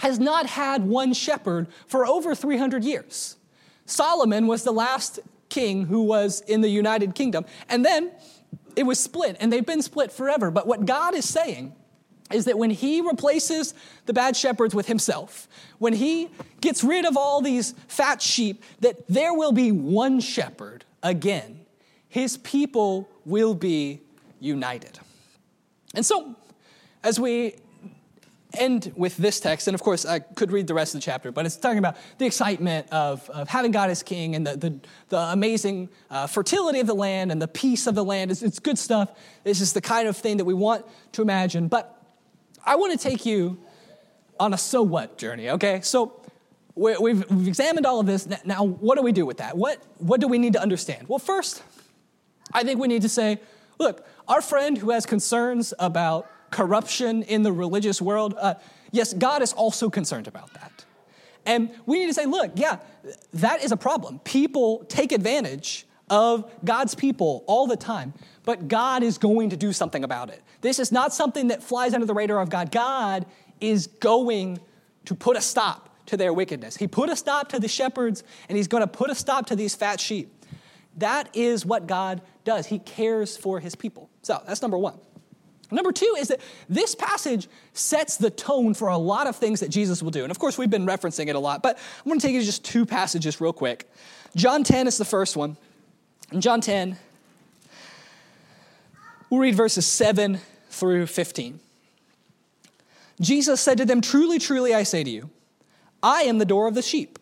has 0.00 0.18
not 0.18 0.46
had 0.46 0.84
one 0.84 1.12
shepherd 1.12 1.68
for 1.86 2.06
over 2.06 2.34
300 2.34 2.82
years. 2.84 3.36
Solomon 3.84 4.46
was 4.46 4.64
the 4.64 4.72
last 4.72 5.20
king 5.48 5.86
who 5.86 6.04
was 6.04 6.40
in 6.42 6.60
the 6.60 6.68
United 6.68 7.14
Kingdom. 7.14 7.44
And 7.68 7.84
then 7.84 8.10
it 8.76 8.84
was 8.84 8.98
split, 8.98 9.36
and 9.40 9.52
they've 9.52 9.66
been 9.66 9.82
split 9.82 10.10
forever. 10.10 10.50
But 10.50 10.66
what 10.66 10.86
God 10.86 11.14
is 11.14 11.28
saying 11.28 11.74
is 12.32 12.44
that 12.44 12.58
when 12.58 12.70
he 12.70 13.00
replaces 13.00 13.74
the 14.06 14.12
bad 14.12 14.36
shepherds 14.36 14.74
with 14.74 14.86
himself, 14.86 15.48
when 15.78 15.92
he 15.92 16.28
gets 16.60 16.84
rid 16.84 17.04
of 17.04 17.16
all 17.16 17.40
these 17.40 17.72
fat 17.88 18.22
sheep, 18.22 18.62
that 18.80 19.06
there 19.08 19.34
will 19.34 19.52
be 19.52 19.72
one 19.72 20.20
shepherd 20.20 20.84
again. 21.02 21.60
His 22.08 22.36
people 22.38 23.08
will 23.24 23.54
be 23.54 24.00
united. 24.40 24.98
And 25.94 26.04
so, 26.04 26.36
as 27.02 27.18
we 27.18 27.56
end 28.54 28.92
with 28.96 29.16
this 29.16 29.38
text, 29.40 29.68
and 29.68 29.74
of 29.74 29.82
course, 29.82 30.04
I 30.04 30.18
could 30.18 30.50
read 30.50 30.66
the 30.66 30.74
rest 30.74 30.94
of 30.94 31.00
the 31.00 31.04
chapter, 31.04 31.30
but 31.30 31.46
it's 31.46 31.56
talking 31.56 31.78
about 31.78 31.96
the 32.18 32.26
excitement 32.26 32.88
of, 32.90 33.28
of 33.30 33.48
having 33.48 33.70
God 33.70 33.90
as 33.90 34.02
king 34.02 34.34
and 34.34 34.46
the, 34.46 34.56
the, 34.56 34.80
the 35.08 35.18
amazing 35.18 35.88
uh, 36.10 36.26
fertility 36.26 36.80
of 36.80 36.86
the 36.86 36.94
land 36.94 37.30
and 37.30 37.40
the 37.40 37.48
peace 37.48 37.86
of 37.86 37.94
the 37.94 38.04
land. 38.04 38.30
It's, 38.30 38.42
it's 38.42 38.58
good 38.58 38.78
stuff. 38.78 39.12
This 39.44 39.60
is 39.60 39.72
the 39.72 39.80
kind 39.80 40.08
of 40.08 40.16
thing 40.16 40.36
that 40.38 40.44
we 40.44 40.54
want 40.54 40.84
to 41.12 41.22
imagine. 41.22 41.68
But 41.68 41.99
I 42.64 42.76
want 42.76 42.98
to 42.98 42.98
take 42.98 43.26
you 43.26 43.58
on 44.38 44.54
a 44.54 44.58
so 44.58 44.82
what 44.82 45.18
journey, 45.18 45.50
okay? 45.50 45.80
So 45.82 46.20
we've, 46.74 46.98
we've 47.00 47.48
examined 47.48 47.86
all 47.86 48.00
of 48.00 48.06
this. 48.06 48.28
Now, 48.44 48.64
what 48.64 48.96
do 48.96 49.02
we 49.02 49.12
do 49.12 49.26
with 49.26 49.38
that? 49.38 49.56
What, 49.56 49.82
what 49.98 50.20
do 50.20 50.28
we 50.28 50.38
need 50.38 50.54
to 50.54 50.62
understand? 50.62 51.08
Well, 51.08 51.18
first, 51.18 51.62
I 52.52 52.64
think 52.64 52.80
we 52.80 52.88
need 52.88 53.02
to 53.02 53.08
say, 53.08 53.40
look, 53.78 54.06
our 54.28 54.40
friend 54.40 54.78
who 54.78 54.90
has 54.90 55.06
concerns 55.06 55.74
about 55.78 56.26
corruption 56.50 57.22
in 57.22 57.42
the 57.42 57.52
religious 57.52 58.00
world, 58.00 58.34
uh, 58.38 58.54
yes, 58.90 59.12
God 59.12 59.42
is 59.42 59.52
also 59.52 59.90
concerned 59.90 60.26
about 60.26 60.52
that. 60.54 60.84
And 61.46 61.70
we 61.86 61.98
need 61.98 62.06
to 62.06 62.14
say, 62.14 62.26
look, 62.26 62.52
yeah, 62.54 62.78
that 63.34 63.62
is 63.62 63.72
a 63.72 63.76
problem. 63.76 64.18
People 64.20 64.84
take 64.88 65.12
advantage 65.12 65.86
of 66.10 66.50
God's 66.64 66.94
people 66.94 67.44
all 67.46 67.66
the 67.66 67.76
time, 67.76 68.12
but 68.44 68.68
God 68.68 69.02
is 69.02 69.16
going 69.16 69.50
to 69.50 69.56
do 69.56 69.72
something 69.72 70.04
about 70.04 70.28
it. 70.28 70.42
This 70.60 70.78
is 70.78 70.92
not 70.92 71.12
something 71.12 71.48
that 71.48 71.62
flies 71.62 71.94
under 71.94 72.06
the 72.06 72.14
radar 72.14 72.40
of 72.40 72.50
God. 72.50 72.70
God 72.70 73.26
is 73.60 73.86
going 73.86 74.60
to 75.06 75.14
put 75.14 75.36
a 75.36 75.40
stop 75.40 75.88
to 76.06 76.16
their 76.16 76.32
wickedness. 76.32 76.76
He 76.76 76.88
put 76.88 77.08
a 77.08 77.16
stop 77.16 77.48
to 77.50 77.60
the 77.60 77.68
shepherds, 77.68 78.24
and 78.48 78.56
He's 78.56 78.68
going 78.68 78.82
to 78.82 78.86
put 78.86 79.10
a 79.10 79.14
stop 79.14 79.46
to 79.46 79.56
these 79.56 79.74
fat 79.74 80.00
sheep. 80.00 80.32
That 80.96 81.34
is 81.34 81.64
what 81.64 81.86
God 81.86 82.20
does. 82.44 82.66
He 82.66 82.78
cares 82.78 83.36
for 83.36 83.60
His 83.60 83.74
people. 83.74 84.10
So 84.22 84.42
that's 84.46 84.60
number 84.60 84.76
one. 84.76 84.98
Number 85.70 85.92
two 85.92 86.16
is 86.18 86.28
that 86.28 86.40
this 86.68 86.96
passage 86.96 87.48
sets 87.74 88.16
the 88.16 88.30
tone 88.30 88.74
for 88.74 88.88
a 88.88 88.98
lot 88.98 89.28
of 89.28 89.36
things 89.36 89.60
that 89.60 89.68
Jesus 89.68 90.02
will 90.02 90.10
do. 90.10 90.24
And 90.24 90.30
of 90.30 90.38
course, 90.38 90.58
we've 90.58 90.70
been 90.70 90.86
referencing 90.86 91.28
it 91.28 91.36
a 91.36 91.38
lot, 91.38 91.62
but 91.62 91.78
I'm 91.98 92.08
going 92.08 92.18
to 92.18 92.26
take 92.26 92.34
you 92.34 92.40
to 92.40 92.46
just 92.46 92.64
two 92.64 92.84
passages 92.84 93.40
real 93.40 93.52
quick. 93.52 93.88
John 94.34 94.64
10 94.64 94.88
is 94.88 94.98
the 94.98 95.04
first 95.04 95.36
one. 95.36 95.56
In 96.32 96.40
John 96.40 96.60
10, 96.60 96.96
we'll 99.28 99.40
read 99.40 99.54
verses 99.54 99.86
7 99.86 100.40
through 100.70 101.06
15. 101.06 101.60
Jesus 103.20 103.60
said 103.60 103.78
to 103.78 103.84
them, 103.84 104.00
Truly, 104.00 104.38
truly, 104.38 104.74
I 104.74 104.82
say 104.82 105.04
to 105.04 105.10
you, 105.10 105.30
I 106.02 106.22
am 106.22 106.38
the 106.38 106.46
door 106.46 106.66
of 106.66 106.74
the 106.74 106.82
sheep. 106.82 107.18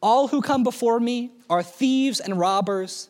All 0.00 0.28
who 0.28 0.42
come 0.42 0.62
before 0.62 1.00
me 1.00 1.32
are 1.50 1.62
thieves 1.62 2.20
and 2.20 2.38
robbers, 2.38 3.08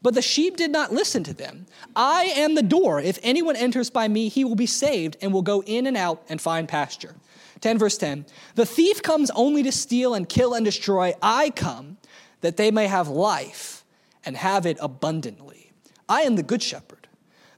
but 0.00 0.14
the 0.14 0.22
sheep 0.22 0.56
did 0.56 0.70
not 0.70 0.92
listen 0.92 1.24
to 1.24 1.34
them. 1.34 1.66
I 1.94 2.24
am 2.36 2.54
the 2.54 2.62
door. 2.62 3.00
If 3.00 3.18
anyone 3.22 3.56
enters 3.56 3.90
by 3.90 4.08
me, 4.08 4.28
he 4.28 4.44
will 4.44 4.54
be 4.54 4.66
saved 4.66 5.16
and 5.20 5.32
will 5.32 5.42
go 5.42 5.62
in 5.66 5.86
and 5.86 5.96
out 5.96 6.24
and 6.28 6.40
find 6.40 6.68
pasture. 6.68 7.16
10 7.60 7.78
verse 7.78 7.98
10 7.98 8.26
The 8.54 8.66
thief 8.66 9.02
comes 9.02 9.30
only 9.32 9.62
to 9.64 9.72
steal 9.72 10.14
and 10.14 10.28
kill 10.28 10.54
and 10.54 10.64
destroy. 10.64 11.14
I 11.20 11.50
come 11.50 11.96
that 12.40 12.56
they 12.56 12.70
may 12.70 12.86
have 12.86 13.08
life 13.08 13.84
and 14.24 14.36
have 14.36 14.66
it 14.66 14.78
abundantly. 14.80 15.72
I 16.08 16.22
am 16.22 16.36
the 16.36 16.42
good 16.42 16.62
shepherd. 16.62 16.85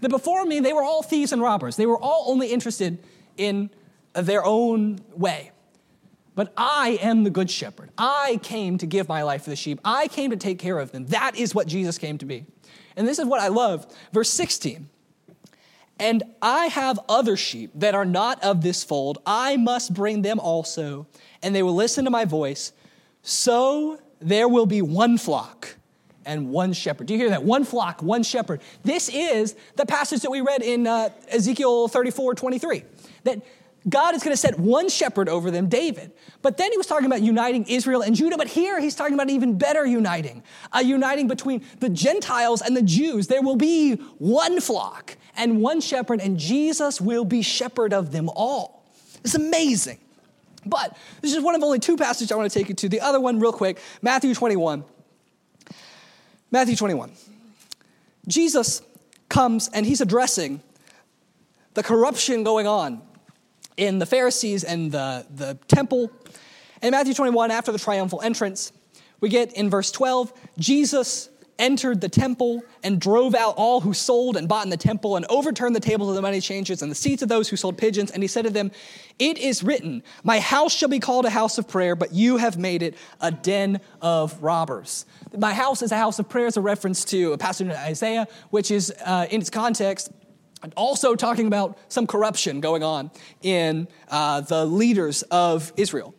That 0.00 0.10
before 0.10 0.44
me, 0.44 0.60
they 0.60 0.72
were 0.72 0.82
all 0.82 1.02
thieves 1.02 1.32
and 1.32 1.42
robbers. 1.42 1.76
They 1.76 1.86
were 1.86 1.98
all 1.98 2.24
only 2.28 2.48
interested 2.48 3.02
in 3.36 3.70
their 4.14 4.44
own 4.44 5.00
way. 5.14 5.52
But 6.34 6.52
I 6.56 6.98
am 7.02 7.24
the 7.24 7.30
good 7.30 7.50
shepherd. 7.50 7.90
I 7.98 8.38
came 8.42 8.78
to 8.78 8.86
give 8.86 9.08
my 9.08 9.22
life 9.22 9.42
for 9.42 9.50
the 9.50 9.56
sheep. 9.56 9.80
I 9.84 10.06
came 10.06 10.30
to 10.30 10.36
take 10.36 10.60
care 10.60 10.78
of 10.78 10.92
them. 10.92 11.06
That 11.06 11.36
is 11.36 11.52
what 11.52 11.66
Jesus 11.66 11.98
came 11.98 12.16
to 12.18 12.26
be. 12.26 12.46
And 12.96 13.08
this 13.08 13.18
is 13.18 13.26
what 13.26 13.40
I 13.40 13.48
love. 13.48 13.86
Verse 14.12 14.30
16. 14.30 14.88
And 15.98 16.22
I 16.40 16.66
have 16.66 17.00
other 17.08 17.36
sheep 17.36 17.72
that 17.74 17.96
are 17.96 18.04
not 18.04 18.42
of 18.44 18.62
this 18.62 18.84
fold. 18.84 19.18
I 19.26 19.56
must 19.56 19.92
bring 19.92 20.22
them 20.22 20.38
also, 20.38 21.08
and 21.42 21.54
they 21.54 21.62
will 21.64 21.74
listen 21.74 22.04
to 22.04 22.10
my 22.10 22.24
voice. 22.24 22.72
So 23.22 23.98
there 24.20 24.48
will 24.48 24.66
be 24.66 24.80
one 24.80 25.18
flock 25.18 25.76
and 26.28 26.50
one 26.50 26.72
shepherd. 26.72 27.08
Do 27.08 27.14
you 27.14 27.18
hear 27.18 27.30
that? 27.30 27.42
One 27.42 27.64
flock, 27.64 28.02
one 28.02 28.22
shepherd. 28.22 28.60
This 28.84 29.08
is 29.08 29.56
the 29.74 29.86
passage 29.86 30.20
that 30.20 30.30
we 30.30 30.42
read 30.42 30.62
in 30.62 30.86
uh, 30.86 31.08
Ezekiel 31.28 31.88
34 31.88 32.36
23. 32.36 32.84
That 33.24 33.42
God 33.88 34.14
is 34.14 34.22
going 34.22 34.34
to 34.34 34.36
set 34.36 34.58
one 34.58 34.88
shepherd 34.90 35.28
over 35.28 35.50
them, 35.50 35.68
David. 35.68 36.12
But 36.42 36.58
then 36.58 36.70
he 36.70 36.76
was 36.76 36.86
talking 36.86 37.06
about 37.06 37.22
uniting 37.22 37.64
Israel 37.64 38.02
and 38.02 38.14
Judah. 38.14 38.36
But 38.36 38.48
here 38.48 38.78
he's 38.80 38.94
talking 38.94 39.14
about 39.14 39.30
even 39.30 39.56
better 39.56 39.86
uniting, 39.86 40.42
a 40.72 40.84
uniting 40.84 41.26
between 41.26 41.64
the 41.80 41.88
Gentiles 41.88 42.60
and 42.60 42.76
the 42.76 42.82
Jews. 42.82 43.28
There 43.28 43.42
will 43.42 43.56
be 43.56 43.94
one 44.18 44.60
flock 44.60 45.16
and 45.36 45.62
one 45.62 45.80
shepherd, 45.80 46.20
and 46.20 46.38
Jesus 46.38 47.00
will 47.00 47.24
be 47.24 47.40
shepherd 47.40 47.94
of 47.94 48.12
them 48.12 48.28
all. 48.28 48.84
It's 49.24 49.34
amazing. 49.34 49.98
But 50.66 50.96
this 51.22 51.34
is 51.34 51.42
one 51.42 51.54
of 51.54 51.62
only 51.62 51.78
two 51.78 51.96
passages 51.96 52.30
I 52.30 52.36
want 52.36 52.50
to 52.50 52.58
take 52.58 52.68
you 52.68 52.74
to. 52.74 52.88
The 52.90 53.00
other 53.00 53.20
one, 53.20 53.40
real 53.40 53.52
quick 53.52 53.78
Matthew 54.02 54.34
21. 54.34 54.84
Matthew 56.50 56.76
21. 56.76 57.12
Jesus 58.26 58.82
comes 59.28 59.68
and 59.72 59.84
he's 59.84 60.00
addressing 60.00 60.62
the 61.74 61.82
corruption 61.82 62.42
going 62.42 62.66
on 62.66 63.02
in 63.76 63.98
the 63.98 64.06
Pharisees 64.06 64.64
and 64.64 64.90
the, 64.90 65.26
the 65.34 65.58
temple. 65.68 66.10
In 66.82 66.92
Matthew 66.92 67.14
21, 67.14 67.50
after 67.50 67.70
the 67.70 67.78
triumphal 67.78 68.20
entrance, 68.22 68.72
we 69.20 69.28
get 69.28 69.52
in 69.52 69.68
verse 69.68 69.90
12, 69.90 70.32
Jesus 70.58 71.28
entered 71.58 72.00
the 72.00 72.08
temple 72.08 72.62
and 72.82 73.00
drove 73.00 73.34
out 73.34 73.54
all 73.56 73.80
who 73.80 73.92
sold 73.92 74.36
and 74.36 74.48
bought 74.48 74.64
in 74.64 74.70
the 74.70 74.76
temple 74.76 75.16
and 75.16 75.26
overturned 75.28 75.74
the 75.74 75.80
tables 75.80 76.08
of 76.08 76.14
the 76.14 76.22
money 76.22 76.40
changers 76.40 76.82
and 76.82 76.90
the 76.90 76.96
seats 76.96 77.22
of 77.22 77.28
those 77.28 77.48
who 77.48 77.56
sold 77.56 77.76
pigeons. 77.76 78.10
And 78.10 78.22
he 78.22 78.26
said 78.26 78.44
to 78.44 78.50
them, 78.50 78.70
It 79.18 79.38
is 79.38 79.62
written, 79.62 80.02
My 80.22 80.40
house 80.40 80.72
shall 80.72 80.88
be 80.88 81.00
called 81.00 81.24
a 81.24 81.30
house 81.30 81.58
of 81.58 81.68
prayer, 81.68 81.96
but 81.96 82.12
you 82.12 82.36
have 82.36 82.56
made 82.56 82.82
it 82.82 82.96
a 83.20 83.30
den 83.30 83.80
of 84.00 84.42
robbers. 84.42 85.06
My 85.36 85.52
house 85.52 85.82
is 85.82 85.92
a 85.92 85.96
house 85.96 86.18
of 86.18 86.28
prayer 86.28 86.46
is 86.46 86.56
a 86.56 86.60
reference 86.60 87.04
to 87.06 87.32
a 87.32 87.38
passage 87.38 87.66
in 87.66 87.72
Isaiah, 87.72 88.28
which 88.50 88.70
is 88.70 88.92
uh, 89.04 89.26
in 89.30 89.40
its 89.40 89.50
context 89.50 90.10
also 90.76 91.14
talking 91.14 91.46
about 91.46 91.78
some 91.88 92.06
corruption 92.06 92.60
going 92.60 92.82
on 92.82 93.10
in 93.42 93.88
uh, 94.08 94.40
the 94.40 94.64
leaders 94.64 95.22
of 95.22 95.72
Israel. 95.76 96.14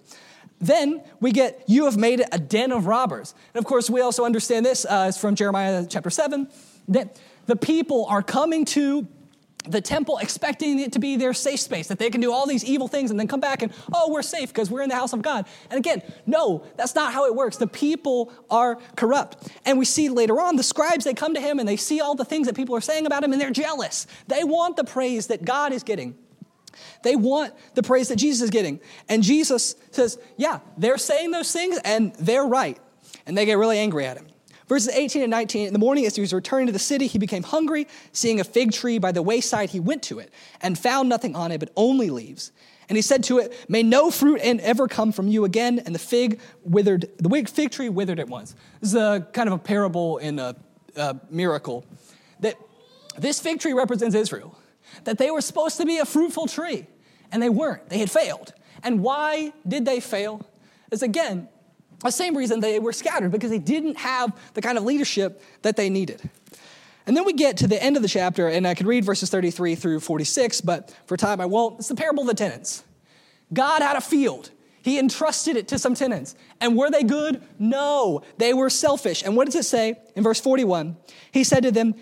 Then 0.60 1.02
we 1.20 1.32
get, 1.32 1.64
you 1.68 1.86
have 1.86 1.98
made 1.98 2.20
it 2.20 2.30
a 2.32 2.40
den 2.40 2.72
of 2.72 2.86
robbers. 2.86 3.34
And 3.54 3.60
of 3.60 3.66
course, 3.66 3.90
we 3.90 4.02
also 4.02 4.26
understand 4.26 4.66
this 4.66 4.86
uh, 4.86 5.12
from 5.12 5.36
Jeremiah 5.36 5.86
chapter 5.88 6.10
7 6.10 6.48
that 6.90 7.20
the 7.46 7.56
people 7.56 8.06
are 8.06 8.22
coming 8.22 8.66
to 8.66 9.08
the 9.68 9.82
temple 9.82 10.18
expecting 10.18 10.80
it 10.80 10.94
to 10.94 11.00
be 11.00 11.16
their 11.16 11.34
safe 11.34 11.60
space, 11.60 11.88
that 11.88 12.00
they 12.00 12.10
can 12.10 12.22
do 12.22 12.32
all 12.32 12.48
these 12.48 12.64
evil 12.64 12.88
things 12.88 13.12
and 13.12 13.20
then 13.20 13.28
come 13.28 13.40
back 13.40 13.62
and, 13.62 13.74
oh, 13.94 14.12
we're 14.12 14.22
safe 14.22 14.50
because 14.50 14.72
we're 14.72 14.82
in 14.82 14.90
the 14.90 14.96
house 14.96 15.14
of 15.14 15.22
God. 15.22 15.46
And 15.70 15.78
again, 15.78 16.02
no, 16.26 16.64
that's 16.76 16.96
not 16.96 17.14
how 17.14 17.26
it 17.26 17.36
works. 17.36 17.58
The 17.58 17.68
people 17.68 18.32
are 18.50 18.78
corrupt. 18.96 19.52
And 19.66 19.78
we 19.78 19.86
see 19.86 20.10
later 20.10 20.40
on 20.40 20.56
the 20.56 20.64
scribes, 20.64 21.04
they 21.04 21.14
come 21.14 21.34
to 21.34 21.42
him 21.42 21.60
and 21.60 21.68
they 21.68 21.76
see 21.76 22.02
all 22.02 22.16
the 22.16 22.26
things 22.26 22.48
that 22.48 22.56
people 22.56 22.76
are 22.76 22.82
saying 22.82 23.06
about 23.06 23.24
him 23.24 23.32
and 23.32 23.42
they're 23.42 23.52
jealous. 23.52 24.08
They 24.28 24.44
want 24.44 24.78
the 24.78 24.86
praise 24.86 25.28
that 25.28 25.46
God 25.46 25.74
is 25.74 25.84
getting. 25.84 26.16
They 27.04 27.16
want 27.16 27.54
the 27.76 27.84
praise 27.84 28.10
that 28.10 28.18
Jesus 28.18 28.42
is 28.42 28.50
getting. 28.50 28.80
And 29.08 29.24
Jesus 29.24 29.76
says, 29.92 30.20
yeah, 30.38 30.60
they're 30.78 30.98
saying 30.98 31.32
those 31.32 31.52
things 31.52 31.80
and 31.84 32.14
they're 32.16 32.46
right. 32.46 32.78
And 33.26 33.38
they 33.38 33.46
get 33.46 33.58
really 33.58 33.80
angry 33.80 34.06
at 34.06 34.18
him. 34.18 34.28
Verses 34.68 34.94
18 34.94 35.24
and 35.24 35.32
19 35.32 35.68
In 35.68 35.74
the 35.74 35.80
morning, 35.80 36.06
as 36.06 36.16
he 36.16 36.22
was 36.22 36.32
returning 36.32 36.68
to 36.68 36.72
the 36.72 36.80
city, 36.80 37.08
he 37.08 37.18
became 37.18 37.42
hungry. 37.42 37.88
Seeing 38.12 38.40
a 38.40 38.44
fig 38.44 38.72
tree 38.72 39.00
by 39.00 39.12
the 39.12 39.22
wayside, 39.22 39.72
he 39.72 39.80
went 39.80 40.04
to 40.04 40.20
it 40.20 40.32
and 40.62 40.78
found 40.78 41.10
nothing 41.10 41.36
on 41.36 41.52
it 41.52 41.60
but 41.60 41.72
only 41.76 42.12
leaves. 42.12 42.52
And 42.88 42.96
he 42.96 43.02
said 43.02 43.24
to 43.26 43.40
it, 43.40 43.54
May 43.68 43.84
no 43.84 44.12
fruit 44.12 44.40
ever 44.42 44.88
come 44.88 45.12
from 45.12 45.28
you 45.28 45.44
again. 45.46 45.80
And 45.80 45.94
the 45.94 46.00
fig 46.00 46.40
withered, 46.64 47.10
the 47.18 47.46
fig 47.46 47.72
tree 47.72 47.90
withered 47.90 48.20
at 48.20 48.30
once. 48.30 48.56
This 48.80 48.90
is 48.92 48.96
a 48.96 49.28
kind 49.34 49.50
of 49.50 49.54
a 49.54 49.58
parable 49.58 50.18
in 50.20 50.38
a, 50.38 50.56
a 50.96 51.20
miracle 51.32 51.84
that 52.40 52.56
this 53.18 53.40
fig 53.40 53.60
tree 53.60 53.74
represents 53.74 54.16
Israel, 54.16 54.56
that 55.04 55.18
they 55.18 55.32
were 55.32 55.42
supposed 55.42 55.78
to 55.78 55.86
be 55.86 55.98
a 55.98 56.06
fruitful 56.06 56.48
tree, 56.48 56.88
and 57.32 57.42
they 57.42 57.50
weren't. 57.50 57.90
They 57.90 58.00
had 58.00 58.12
failed. 58.12 58.54
And 58.84 59.02
why 59.02 59.54
did 59.68 59.86
they 59.86 60.00
fail? 60.00 60.46
Is 60.92 61.02
again, 61.02 61.48
the 62.04 62.12
same 62.12 62.38
reason 62.38 62.60
they 62.60 62.80
were 62.80 62.94
scattered, 62.94 63.32
because 63.32 63.50
they 63.50 63.60
didn't 63.60 63.98
have 63.98 64.38
the 64.54 64.62
kind 64.62 64.78
of 64.78 64.84
leadership 64.84 65.44
that 65.64 65.76
they 65.76 65.90
needed. 65.90 66.30
And 67.06 67.18
then 67.18 67.26
we 67.26 67.34
get 67.34 67.58
to 67.58 67.68
the 67.68 67.82
end 67.82 67.96
of 67.96 68.04
the 68.04 68.08
chapter, 68.08 68.48
and 68.48 68.68
I 68.68 68.76
could 68.76 68.86
read 68.86 69.04
verses 69.04 69.30
33 69.30 69.76
through 69.76 70.00
46, 70.00 70.62
but 70.62 70.96
for 71.08 71.18
time 71.18 71.42
I 71.42 71.46
won't. 71.46 71.80
It's 71.80 71.88
the 71.88 71.96
parable 71.96 72.22
of 72.22 72.28
the 72.28 72.36
tenants. 72.36 72.84
God 73.52 73.82
had 73.82 73.98
a 73.98 74.02
field. 74.02 74.52
He 74.82 74.98
entrusted 75.00 75.58
it 75.58 75.68
to 75.70 75.80
some 75.80 75.96
tenants. 75.96 76.36
And 76.62 76.78
were 76.78 76.90
they 76.90 77.04
good? 77.04 77.42
No, 77.58 78.22
they 78.38 78.54
were 78.54 78.70
selfish. 78.70 79.24
And 79.24 79.36
what 79.36 79.46
does 79.46 79.56
it 79.56 79.66
say 79.66 80.00
in 80.16 80.24
verse 80.24 80.40
41? 80.40 80.96
He 81.32 81.44
said 81.44 81.64
to 81.64 81.72
them, 81.72 81.96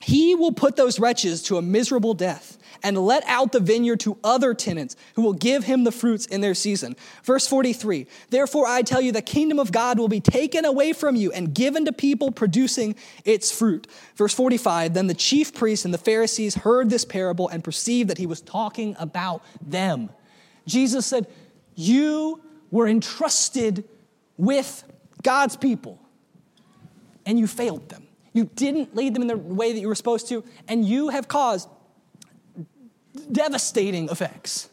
He 0.00 0.34
will 0.34 0.52
put 0.52 0.76
those 0.76 0.98
wretches 0.98 1.42
to 1.44 1.58
a 1.58 1.62
miserable 1.62 2.14
death 2.14 2.56
and 2.82 2.96
let 2.96 3.22
out 3.26 3.52
the 3.52 3.60
vineyard 3.60 4.00
to 4.00 4.16
other 4.24 4.54
tenants 4.54 4.96
who 5.14 5.22
will 5.22 5.34
give 5.34 5.64
him 5.64 5.84
the 5.84 5.92
fruits 5.92 6.24
in 6.24 6.40
their 6.40 6.54
season. 6.54 6.96
Verse 7.22 7.46
43 7.46 8.06
Therefore, 8.30 8.66
I 8.66 8.80
tell 8.80 9.02
you, 9.02 9.12
the 9.12 9.20
kingdom 9.20 9.58
of 9.58 9.72
God 9.72 9.98
will 9.98 10.08
be 10.08 10.20
taken 10.20 10.64
away 10.64 10.94
from 10.94 11.16
you 11.16 11.30
and 11.32 11.54
given 11.54 11.84
to 11.84 11.92
people 11.92 12.30
producing 12.30 12.96
its 13.26 13.52
fruit. 13.52 13.86
Verse 14.16 14.32
45 14.32 14.94
Then 14.94 15.06
the 15.06 15.14
chief 15.14 15.52
priests 15.54 15.84
and 15.84 15.92
the 15.92 15.98
Pharisees 15.98 16.54
heard 16.56 16.88
this 16.88 17.04
parable 17.04 17.48
and 17.48 17.62
perceived 17.62 18.08
that 18.08 18.18
he 18.18 18.26
was 18.26 18.40
talking 18.40 18.96
about 18.98 19.42
them. 19.60 20.08
Jesus 20.66 21.04
said, 21.04 21.26
You 21.74 22.40
were 22.70 22.88
entrusted 22.88 23.84
with 24.38 24.84
God's 25.22 25.56
people, 25.56 25.98
and 27.26 27.38
you 27.38 27.46
failed 27.46 27.90
them. 27.90 28.06
You 28.32 28.44
didn't 28.54 28.94
lead 28.94 29.14
them 29.14 29.22
in 29.22 29.28
the 29.28 29.36
way 29.36 29.72
that 29.72 29.80
you 29.80 29.88
were 29.88 29.94
supposed 29.94 30.28
to, 30.28 30.44
and 30.68 30.84
you 30.84 31.08
have 31.08 31.28
caused 31.28 31.68
devastating 33.30 34.08
effects. 34.08 34.68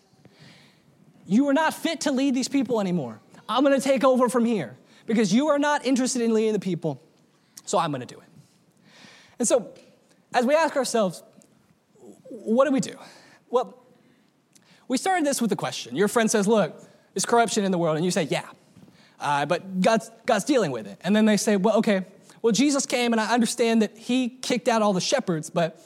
You 1.25 1.47
are 1.49 1.53
not 1.53 1.73
fit 1.73 2.01
to 2.01 2.11
lead 2.11 2.35
these 2.35 2.47
people 2.47 2.79
anymore. 2.79 3.19
I'm 3.49 3.63
going 3.63 3.79
to 3.79 3.85
take 3.85 4.03
over 4.03 4.29
from 4.29 4.45
here 4.45 4.77
because 5.05 5.33
you 5.33 5.47
are 5.47 5.59
not 5.59 5.85
interested 5.85 6.21
in 6.21 6.33
leading 6.33 6.53
the 6.53 6.59
people, 6.59 7.01
so 7.65 7.77
I'm 7.77 7.91
going 7.91 8.05
to 8.05 8.13
do 8.13 8.19
it. 8.19 8.27
And 9.39 9.47
so, 9.47 9.71
as 10.33 10.45
we 10.45 10.55
ask 10.55 10.75
ourselves, 10.75 11.23
what 12.29 12.65
do 12.65 12.71
we 12.71 12.79
do? 12.79 12.95
Well, 13.49 13.77
we 14.87 14.97
started 14.97 15.25
this 15.25 15.41
with 15.41 15.51
a 15.51 15.55
question. 15.55 15.95
Your 15.95 16.07
friend 16.07 16.29
says, 16.29 16.47
Look, 16.47 16.79
there's 17.13 17.25
corruption 17.25 17.63
in 17.63 17.71
the 17.71 17.77
world. 17.77 17.97
And 17.97 18.05
you 18.05 18.11
say, 18.11 18.23
Yeah, 18.23 18.47
uh, 19.19 19.45
but 19.45 19.81
God's, 19.81 20.11
God's 20.25 20.45
dealing 20.45 20.71
with 20.71 20.87
it. 20.87 20.99
And 21.01 21.15
then 21.15 21.25
they 21.25 21.37
say, 21.37 21.57
Well, 21.57 21.77
okay, 21.77 22.05
well, 22.41 22.51
Jesus 22.51 22.85
came 22.85 23.13
and 23.13 23.21
I 23.21 23.33
understand 23.33 23.81
that 23.81 23.97
he 23.97 24.29
kicked 24.29 24.67
out 24.67 24.81
all 24.81 24.93
the 24.93 25.01
shepherds, 25.01 25.49
but 25.49 25.81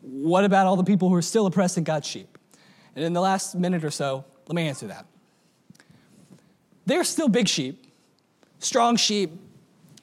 what 0.00 0.44
about 0.44 0.66
all 0.66 0.76
the 0.76 0.84
people 0.84 1.08
who 1.08 1.14
are 1.14 1.22
still 1.22 1.46
oppressing 1.46 1.84
God's 1.84 2.06
sheep? 2.06 2.38
And 2.94 3.04
in 3.04 3.12
the 3.12 3.20
last 3.20 3.54
minute 3.54 3.84
or 3.84 3.90
so, 3.90 4.24
let 4.46 4.54
me 4.54 4.68
answer 4.68 4.88
that. 4.88 5.06
They're 6.86 7.04
still 7.04 7.28
big 7.28 7.48
sheep, 7.48 7.86
strong 8.58 8.96
sheep 8.96 9.30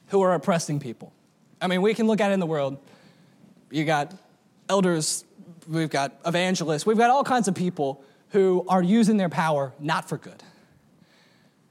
who 0.08 0.22
are 0.22 0.34
oppressing 0.34 0.80
people. 0.80 1.12
I 1.60 1.66
mean, 1.66 1.82
we 1.82 1.94
can 1.94 2.06
look 2.06 2.20
at 2.20 2.30
it 2.30 2.34
in 2.34 2.40
the 2.40 2.46
world. 2.46 2.78
You 3.70 3.84
got 3.84 4.14
elders, 4.68 5.24
we've 5.68 5.90
got 5.90 6.12
evangelists, 6.24 6.86
we've 6.86 6.96
got 6.96 7.10
all 7.10 7.24
kinds 7.24 7.48
of 7.48 7.54
people 7.54 8.02
who 8.30 8.64
are 8.68 8.82
using 8.82 9.16
their 9.16 9.28
power 9.28 9.72
not 9.78 10.08
for 10.08 10.16
good. 10.16 10.42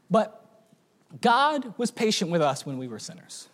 But 0.09 0.36
God 1.21 1.73
was 1.77 1.91
patient 1.91 2.31
with 2.31 2.41
us 2.41 2.65
when 2.65 2.77
we 2.77 2.87
were 2.87 2.99
sinners. 2.99 3.49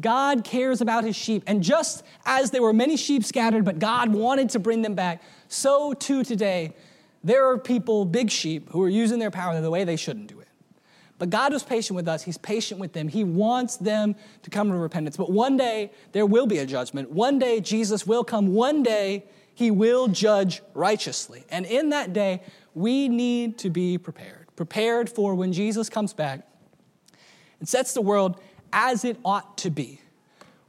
God 0.00 0.44
cares 0.44 0.80
about 0.80 1.04
his 1.04 1.14
sheep. 1.14 1.42
And 1.46 1.62
just 1.62 2.02
as 2.24 2.50
there 2.50 2.62
were 2.62 2.72
many 2.72 2.96
sheep 2.96 3.24
scattered, 3.24 3.64
but 3.64 3.78
God 3.78 4.12
wanted 4.12 4.50
to 4.50 4.58
bring 4.58 4.82
them 4.82 4.94
back, 4.94 5.22
so 5.48 5.92
too 5.92 6.24
today, 6.24 6.74
there 7.22 7.46
are 7.48 7.58
people, 7.58 8.04
big 8.04 8.30
sheep, 8.30 8.70
who 8.70 8.82
are 8.82 8.88
using 8.88 9.18
their 9.18 9.30
power 9.30 9.60
the 9.60 9.70
way 9.70 9.84
they 9.84 9.96
shouldn't 9.96 10.28
do 10.28 10.40
it. 10.40 10.48
But 11.18 11.30
God 11.30 11.52
was 11.52 11.62
patient 11.62 11.94
with 11.94 12.08
us. 12.08 12.24
He's 12.24 12.38
patient 12.38 12.80
with 12.80 12.94
them. 12.94 13.06
He 13.06 13.22
wants 13.22 13.76
them 13.76 14.16
to 14.42 14.50
come 14.50 14.70
to 14.70 14.76
repentance. 14.76 15.16
But 15.16 15.30
one 15.30 15.56
day, 15.56 15.92
there 16.10 16.26
will 16.26 16.46
be 16.46 16.58
a 16.58 16.66
judgment. 16.66 17.12
One 17.12 17.38
day, 17.38 17.60
Jesus 17.60 18.04
will 18.06 18.24
come. 18.24 18.48
One 18.48 18.82
day, 18.82 19.24
he 19.54 19.70
will 19.70 20.08
judge 20.08 20.62
righteously. 20.74 21.44
And 21.48 21.64
in 21.64 21.90
that 21.90 22.12
day, 22.12 22.42
we 22.74 23.08
need 23.08 23.58
to 23.58 23.70
be 23.70 23.98
prepared, 23.98 24.48
prepared 24.56 25.08
for 25.08 25.36
when 25.36 25.52
Jesus 25.52 25.88
comes 25.88 26.12
back 26.12 26.48
and 27.62 27.68
sets 27.68 27.94
the 27.94 28.00
world 28.00 28.40
as 28.72 29.04
it 29.04 29.16
ought 29.24 29.56
to 29.58 29.70
be, 29.70 30.00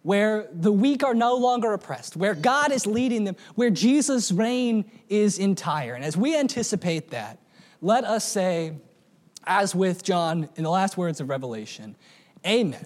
where 0.04 0.48
the 0.54 0.72
weak 0.72 1.04
are 1.04 1.16
no 1.16 1.36
longer 1.36 1.74
oppressed, 1.74 2.16
where 2.16 2.36
God 2.36 2.72
is 2.72 2.86
leading 2.86 3.24
them, 3.24 3.36
where 3.56 3.72
Jesus' 3.72 4.32
reign 4.32 4.86
is 5.10 5.40
entire. 5.40 5.96
And 5.96 6.06
as 6.06 6.16
we 6.16 6.38
anticipate 6.38 7.10
that, 7.10 7.40
let 7.82 8.04
us 8.04 8.24
say, 8.24 8.74
as 9.44 9.74
with 9.74 10.04
John 10.04 10.50
in 10.56 10.64
the 10.64 10.70
last 10.70 10.98
words 10.98 11.20
of 11.20 11.30
Revelation, 11.30 11.96
Amen. 12.46 12.86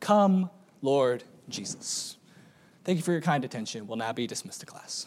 Come, 0.00 0.50
Lord 0.82 1.22
Jesus. 1.48 2.16
Thank 2.82 2.96
you 2.96 3.04
for 3.04 3.12
your 3.12 3.20
kind 3.20 3.44
attention. 3.44 3.86
We'll 3.86 3.96
now 3.96 4.12
be 4.12 4.26
dismissed 4.26 4.58
to 4.58 4.66
class. 4.66 5.06